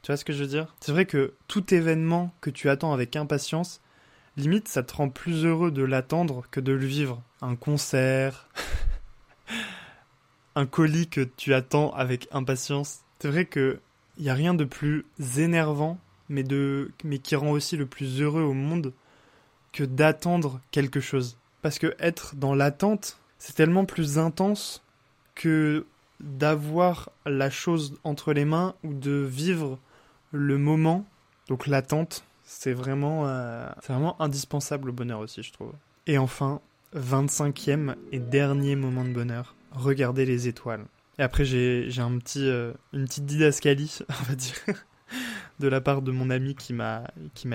Tu 0.03 0.11
vois 0.11 0.17
ce 0.17 0.23
que 0.23 0.31
je 0.31 0.43
veux 0.43 0.47
dire? 0.47 0.75
C'est 0.79 0.91
vrai 0.91 1.07
que 1.07 1.33
tout 1.47 1.73
événement 1.73 2.31
que 2.39 2.51
tu 2.51 2.69
attends 2.69 2.93
avec 2.93 3.15
impatience, 3.15 3.81
limite, 4.37 4.67
ça 4.67 4.83
te 4.83 4.93
rend 4.93 5.09
plus 5.09 5.43
heureux 5.43 5.71
de 5.71 5.81
l'attendre 5.81 6.43
que 6.51 6.59
de 6.59 6.71
le 6.71 6.85
vivre. 6.85 7.23
Un 7.41 7.55
concert, 7.55 8.47
un 10.55 10.67
colis 10.67 11.07
que 11.07 11.21
tu 11.21 11.55
attends 11.55 11.91
avec 11.95 12.27
impatience. 12.31 12.99
C'est 13.17 13.29
vrai 13.29 13.45
que 13.45 13.79
y 14.19 14.29
a 14.29 14.35
rien 14.35 14.53
de 14.53 14.65
plus 14.65 15.03
énervant, 15.37 15.97
mais 16.29 16.43
de 16.43 16.91
mais 17.03 17.17
qui 17.17 17.35
rend 17.35 17.49
aussi 17.49 17.75
le 17.75 17.87
plus 17.87 18.21
heureux 18.21 18.43
au 18.43 18.53
monde 18.53 18.93
que 19.71 19.83
d'attendre 19.83 20.61
quelque 20.69 20.99
chose. 20.99 21.39
Parce 21.65 21.79
que 21.79 21.95
être 21.97 22.35
dans 22.35 22.53
l'attente, 22.53 23.17
c'est 23.39 23.55
tellement 23.55 23.85
plus 23.85 24.19
intense 24.19 24.83
que 25.33 25.87
d'avoir 26.19 27.09
la 27.25 27.49
chose 27.49 27.97
entre 28.03 28.33
les 28.33 28.45
mains 28.45 28.75
ou 28.83 28.93
de 28.93 29.13
vivre 29.27 29.79
le 30.31 30.59
moment. 30.59 31.07
Donc 31.47 31.65
l'attente, 31.65 32.23
c'est 32.43 32.71
vraiment, 32.71 33.23
euh, 33.25 33.67
vraiment 33.83 34.15
indispensable 34.21 34.91
au 34.91 34.93
bonheur 34.93 35.21
aussi, 35.21 35.41
je 35.41 35.51
trouve. 35.51 35.71
Et 36.05 36.19
enfin, 36.19 36.61
25e 36.95 37.95
et 38.11 38.19
dernier 38.19 38.75
moment 38.75 39.03
de 39.03 39.09
bonheur, 39.09 39.55
regarder 39.71 40.27
les 40.27 40.47
étoiles. 40.47 40.85
Et 41.17 41.23
après, 41.23 41.45
j'ai 41.45 41.89
un 41.97 42.19
petit, 42.19 42.47
euh, 42.47 42.73
une 42.93 43.05
petite 43.05 43.25
didascalie, 43.25 44.01
on 44.09 44.23
va 44.25 44.35
dire, 44.35 44.85
de 45.59 45.67
la 45.67 45.81
part 45.81 46.03
de 46.03 46.11
mon 46.11 46.29
ami 46.29 46.53
qui 46.53 46.73
m'a 46.73 47.09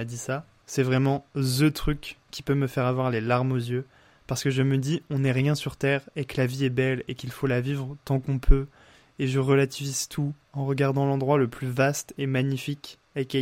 dit 0.05 0.19
ça. 0.19 0.47
C'est 0.67 0.85
vraiment 0.85 1.27
THE 1.35 1.73
truc 1.73 2.17
qui 2.31 2.43
peut 2.43 2.55
me 2.55 2.69
faire 2.69 2.87
avoir 2.87 3.11
les 3.11 3.21
larmes 3.21 3.51
aux 3.51 3.57
yeux. 3.57 3.87
Parce 4.31 4.45
que 4.45 4.51
je 4.51 4.63
me 4.63 4.79
dis, 4.79 5.03
on 5.11 5.19
n'est 5.19 5.33
rien 5.33 5.57
sur 5.57 5.75
Terre 5.75 6.09
et 6.15 6.25
que 6.25 6.37
la 6.37 6.47
vie 6.47 6.65
est 6.65 6.71
belle 6.71 7.03
et 7.09 7.17
qu'il 7.17 7.33
faut 7.33 7.49
la 7.49 7.61
vivre 7.61 7.97
tant 8.05 8.21
qu'on 8.21 8.39
peut. 8.39 8.69
Et 9.19 9.27
je 9.27 9.41
relativise 9.41 10.07
tout 10.07 10.35
en 10.53 10.67
regardant 10.67 11.05
l'endroit 11.05 11.37
le 11.37 11.49
plus 11.49 11.67
vaste 11.67 12.15
et 12.17 12.29
magnifique, 12.29 13.01
aka 13.17 13.41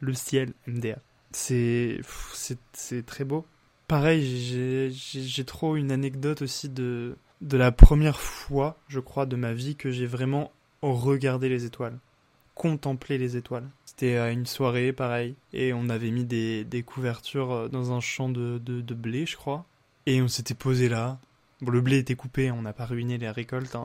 le 0.00 0.12
ciel 0.12 0.52
MDR. 0.66 0.98
C'est 1.32 2.02
c'est 2.74 3.06
très 3.06 3.24
beau. 3.24 3.46
Pareil, 3.88 4.90
j'ai 4.92 5.44
trop 5.46 5.76
une 5.76 5.90
anecdote 5.90 6.42
aussi 6.42 6.68
de, 6.68 7.16
de 7.40 7.56
la 7.56 7.72
première 7.72 8.20
fois, 8.20 8.76
je 8.88 9.00
crois, 9.00 9.24
de 9.24 9.36
ma 9.36 9.54
vie 9.54 9.74
que 9.74 9.90
j'ai 9.90 10.06
vraiment 10.06 10.52
regardé 10.82 11.48
les 11.48 11.64
étoiles, 11.64 11.98
contemplé 12.54 13.16
les 13.16 13.38
étoiles. 13.38 13.70
C'était 13.86 14.18
à 14.18 14.30
une 14.32 14.44
soirée, 14.44 14.92
pareil, 14.92 15.34
et 15.54 15.72
on 15.72 15.88
avait 15.88 16.10
mis 16.10 16.26
des, 16.26 16.84
couvertures 16.84 17.52
euh, 17.52 17.68
dans 17.68 17.94
un 17.94 18.00
champ 18.00 18.28
de, 18.28 18.58
de 18.58 18.94
blé, 18.94 19.24
je 19.24 19.38
crois, 19.38 19.64
et 20.10 20.20
on 20.20 20.28
s'était 20.28 20.54
posé 20.54 20.88
là. 20.88 21.18
Bon, 21.60 21.70
le 21.70 21.80
blé 21.80 21.98
était 21.98 22.16
coupé, 22.16 22.50
on 22.50 22.62
n'a 22.62 22.72
pas 22.72 22.84
ruiné 22.84 23.16
les 23.16 23.30
récoltes, 23.30 23.76
hein. 23.76 23.84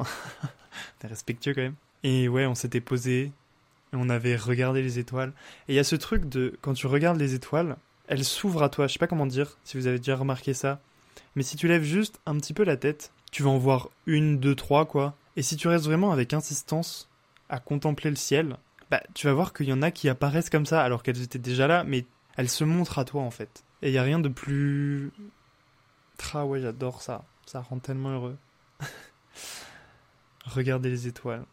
on 1.03 1.07
respectueux 1.07 1.53
quand 1.53 1.61
même. 1.61 1.75
Et 2.03 2.27
ouais, 2.27 2.47
on 2.47 2.55
s'était 2.55 2.81
posé, 2.81 3.31
on 3.93 4.09
avait 4.09 4.35
regardé 4.35 4.81
les 4.81 4.97
étoiles. 4.97 5.33
Et 5.67 5.73
il 5.73 5.75
y 5.75 5.79
a 5.79 5.83
ce 5.83 5.95
truc 5.95 6.27
de 6.27 6.57
quand 6.61 6.73
tu 6.73 6.88
regardes 6.88 7.19
les 7.19 7.35
étoiles, 7.35 7.77
elles 8.07 8.25
s'ouvrent 8.25 8.63
à 8.63 8.69
toi. 8.69 8.88
Je 8.88 8.93
sais 8.93 8.99
pas 8.99 9.05
comment 9.05 9.27
dire, 9.27 9.57
si 9.63 9.77
vous 9.77 9.85
avez 9.85 9.97
déjà 9.97 10.15
remarqué 10.15 10.55
ça. 10.55 10.79
Mais 11.35 11.43
si 11.43 11.57
tu 11.57 11.67
lèves 11.67 11.83
juste 11.83 12.19
un 12.25 12.38
petit 12.38 12.53
peu 12.53 12.63
la 12.63 12.77
tête, 12.77 13.11
tu 13.31 13.43
vas 13.43 13.51
en 13.51 13.59
voir 13.59 13.89
une, 14.07 14.39
deux, 14.39 14.55
trois, 14.55 14.85
quoi. 14.85 15.15
Et 15.35 15.43
si 15.43 15.57
tu 15.57 15.67
restes 15.67 15.85
vraiment 15.85 16.11
avec 16.11 16.33
insistance 16.33 17.07
à 17.49 17.59
contempler 17.59 18.09
le 18.09 18.15
ciel, 18.15 18.57
bah, 18.89 19.03
tu 19.13 19.27
vas 19.27 19.33
voir 19.33 19.53
qu'il 19.53 19.67
y 19.67 19.73
en 19.73 19.83
a 19.83 19.91
qui 19.91 20.09
apparaissent 20.09 20.49
comme 20.49 20.65
ça 20.65 20.81
alors 20.81 21.03
qu'elles 21.03 21.21
étaient 21.21 21.38
déjà 21.38 21.67
là, 21.67 21.83
mais 21.83 22.05
elles 22.35 22.49
se 22.49 22.63
montrent 22.63 22.97
à 22.97 23.05
toi 23.05 23.21
en 23.21 23.31
fait. 23.31 23.63
Et 23.81 23.89
il 23.89 23.93
y 23.93 23.97
a 23.97 24.03
rien 24.03 24.19
de 24.19 24.29
plus. 24.29 25.11
Ah 26.34 26.45
ouais, 26.45 26.60
j'adore 26.60 27.01
ça. 27.01 27.23
Ça 27.45 27.62
rend 27.62 27.80
tellement 27.80 28.10
heureux. 28.10 28.38
Regardez 30.45 30.89
les 30.89 31.08
étoiles. 31.08 31.45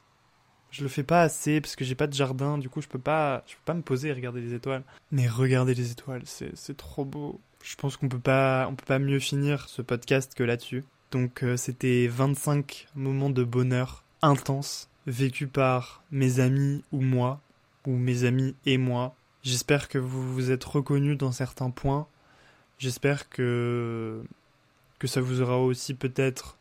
Je 0.72 0.83
le 0.83 0.88
fais 0.88 1.05
pas 1.05 1.22
assez 1.22 1.61
parce 1.61 1.77
que 1.77 1.85
j'ai 1.85 1.94
pas 1.94 2.09
de 2.09 2.14
jardin, 2.14 2.59
du 2.59 2.68
coup 2.68 2.81
je 2.81 2.88
peux 2.88 2.98
pas, 2.98 3.44
je 3.46 3.53
peux 3.55 3.62
pas 3.64 3.75
me 3.75 3.83
poser 3.83 4.09
et 4.09 4.12
regarder 4.12 4.40
les 4.40 4.55
étoiles. 4.55 4.83
Mais 5.12 5.29
regarder 5.29 5.75
les 5.75 5.92
étoiles, 5.92 6.22
c'est 6.25 6.77
trop 6.77 7.05
beau. 7.05 7.40
Je 7.62 7.77
pense 7.77 7.96
qu'on 7.96 8.09
peut 8.09 8.18
pas, 8.18 8.66
on 8.68 8.75
peut 8.75 8.87
pas 8.87 8.98
mieux 8.98 9.20
finir 9.20 9.68
ce 9.68 9.83
podcast 9.83 10.35
que 10.35 10.42
là-dessus. 10.42 10.83
Donc 11.12 11.44
euh, 11.44 11.57
c'était 11.57 12.09
25 12.09 12.88
moments 12.96 13.31
de 13.31 13.44
bonheur 13.44 14.03
intenses 14.22 14.88
vécus 15.07 15.48
par 15.53 16.03
mes 16.11 16.40
amis 16.40 16.83
ou 16.90 17.03
moi, 17.03 17.40
ou 17.87 17.92
mes 17.92 18.25
amis 18.25 18.57
et 18.66 18.79
moi. 18.79 19.14
J'espère 19.42 19.88
que 19.88 19.98
vous 19.98 20.33
vous 20.33 20.51
êtes 20.51 20.64
reconnus 20.64 21.18
dans 21.18 21.33
certains 21.33 21.70
points. 21.70 22.09
J'espère 22.79 23.29
que 23.29 24.25
que 25.02 25.08
ça 25.08 25.20
vous 25.20 25.40
aura 25.40 25.58
aussi 25.58 25.94
peut-être 25.94 26.58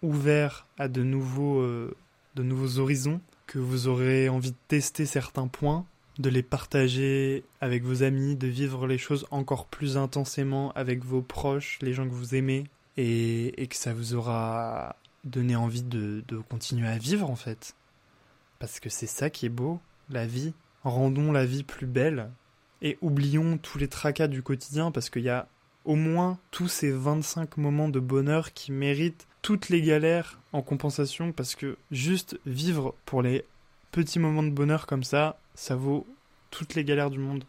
ouvert 0.00 0.66
à 0.78 0.88
de 0.88 1.02
nouveaux 1.02 1.60
euh, 1.60 1.94
de 2.34 2.42
nouveaux 2.42 2.78
horizons 2.78 3.20
que 3.46 3.58
vous 3.58 3.86
aurez 3.86 4.30
envie 4.30 4.52
de 4.52 4.56
tester 4.66 5.04
certains 5.04 5.46
points, 5.46 5.84
de 6.18 6.30
les 6.30 6.42
partager 6.42 7.44
avec 7.60 7.82
vos 7.82 8.02
amis, 8.02 8.34
de 8.34 8.46
vivre 8.46 8.86
les 8.86 8.96
choses 8.96 9.26
encore 9.30 9.66
plus 9.66 9.98
intensément 9.98 10.72
avec 10.72 11.04
vos 11.04 11.20
proches, 11.20 11.78
les 11.82 11.92
gens 11.92 12.08
que 12.08 12.14
vous 12.14 12.34
aimez, 12.34 12.64
et, 12.96 13.66
que 13.68 13.76
ça 13.76 13.92
vous 13.92 14.14
aura 14.14 14.96
donné 15.24 15.54
envie 15.54 15.82
de, 15.82 16.24
de 16.26 16.38
continuer 16.38 16.88
à 16.88 16.96
vivre 16.96 17.28
en 17.28 17.36
fait. 17.36 17.74
Parce 18.58 18.80
que 18.80 18.88
c'est 18.88 19.06
ça 19.06 19.28
qui 19.28 19.44
est 19.44 19.50
beau, 19.50 19.80
la 20.08 20.26
vie. 20.26 20.54
Rendons 20.82 21.30
la 21.30 21.44
vie 21.44 21.62
plus 21.62 21.86
belle 21.86 22.30
et 22.80 22.96
oublions 23.02 23.58
tous 23.58 23.76
les 23.76 23.88
tracas 23.88 24.28
du 24.28 24.42
quotidien 24.42 24.90
parce 24.90 25.10
qu'il 25.10 25.24
y 25.24 25.28
a 25.28 25.46
au 25.84 25.94
moins 25.94 26.38
tous 26.50 26.68
ces 26.68 26.90
25 26.90 27.56
moments 27.56 27.88
de 27.88 28.00
bonheur 28.00 28.52
qui 28.52 28.72
méritent 28.72 29.26
toutes 29.42 29.68
les 29.68 29.82
galères 29.82 30.38
en 30.52 30.62
compensation 30.62 31.32
parce 31.32 31.54
que 31.54 31.76
juste 31.90 32.38
vivre 32.46 32.94
pour 33.04 33.22
les 33.22 33.44
petits 33.90 34.18
moments 34.18 34.42
de 34.42 34.50
bonheur 34.50 34.86
comme 34.86 35.04
ça, 35.04 35.38
ça 35.54 35.74
vaut 35.74 36.06
toutes 36.50 36.74
les 36.74 36.84
galères 36.84 37.10
du 37.10 37.18
monde. 37.18 37.44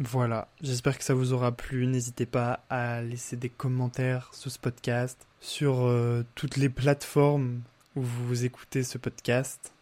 Voilà, 0.00 0.48
j'espère 0.60 0.98
que 0.98 1.04
ça 1.04 1.14
vous 1.14 1.32
aura 1.32 1.52
plu. 1.52 1.86
N'hésitez 1.86 2.26
pas 2.26 2.64
à 2.68 3.00
laisser 3.00 3.36
des 3.36 3.48
commentaires 3.48 4.30
sur 4.32 4.50
ce 4.50 4.58
podcast, 4.58 5.26
sur 5.40 5.82
euh, 5.82 6.24
toutes 6.34 6.56
les 6.56 6.68
plateformes 6.68 7.60
où 7.94 8.02
vous 8.02 8.44
écoutez 8.44 8.82
ce 8.82 8.98
podcast. 8.98 9.72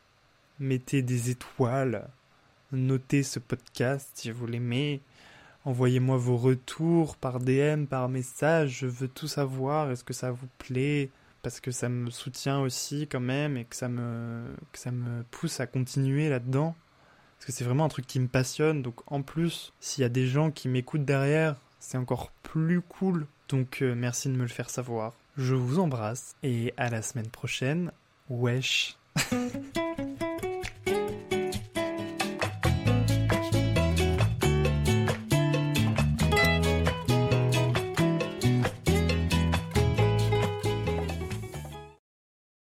Mettez 0.58 1.00
des 1.00 1.30
étoiles, 1.30 2.08
notez 2.72 3.22
ce 3.22 3.38
podcast 3.38 4.10
si 4.14 4.30
vous 4.30 4.46
l'aimez. 4.46 5.00
Envoyez-moi 5.64 6.16
vos 6.16 6.36
retours 6.36 7.16
par 7.16 7.38
DM, 7.38 7.84
par 7.84 8.08
message, 8.08 8.78
je 8.80 8.86
veux 8.86 9.08
tout 9.08 9.28
savoir, 9.28 9.90
est-ce 9.90 10.02
que 10.02 10.12
ça 10.12 10.32
vous 10.32 10.48
plaît? 10.58 11.10
Parce 11.42 11.60
que 11.60 11.70
ça 11.70 11.88
me 11.88 12.10
soutient 12.10 12.60
aussi 12.60 13.06
quand 13.08 13.20
même 13.20 13.56
et 13.56 13.64
que 13.64 13.76
ça 13.76 13.88
me, 13.88 14.44
que 14.72 14.78
ça 14.78 14.90
me 14.90 15.22
pousse 15.30 15.60
à 15.60 15.66
continuer 15.66 16.28
là-dedans. 16.28 16.74
Parce 17.38 17.46
que 17.46 17.52
c'est 17.52 17.64
vraiment 17.64 17.84
un 17.84 17.88
truc 17.88 18.06
qui 18.06 18.20
me 18.20 18.28
passionne, 18.28 18.82
donc 18.82 19.00
en 19.06 19.22
plus, 19.22 19.72
s'il 19.80 20.02
y 20.02 20.04
a 20.04 20.08
des 20.08 20.26
gens 20.26 20.50
qui 20.50 20.68
m'écoutent 20.68 21.04
derrière, 21.04 21.56
c'est 21.80 21.98
encore 21.98 22.30
plus 22.42 22.80
cool. 22.80 23.26
Donc 23.48 23.82
euh, 23.82 23.94
merci 23.96 24.28
de 24.28 24.34
me 24.34 24.42
le 24.42 24.48
faire 24.48 24.70
savoir. 24.70 25.14
Je 25.36 25.54
vous 25.54 25.78
embrasse 25.78 26.36
et 26.42 26.72
à 26.76 26.90
la 26.90 27.02
semaine 27.02 27.28
prochaine. 27.28 27.90
Wesh 28.28 28.96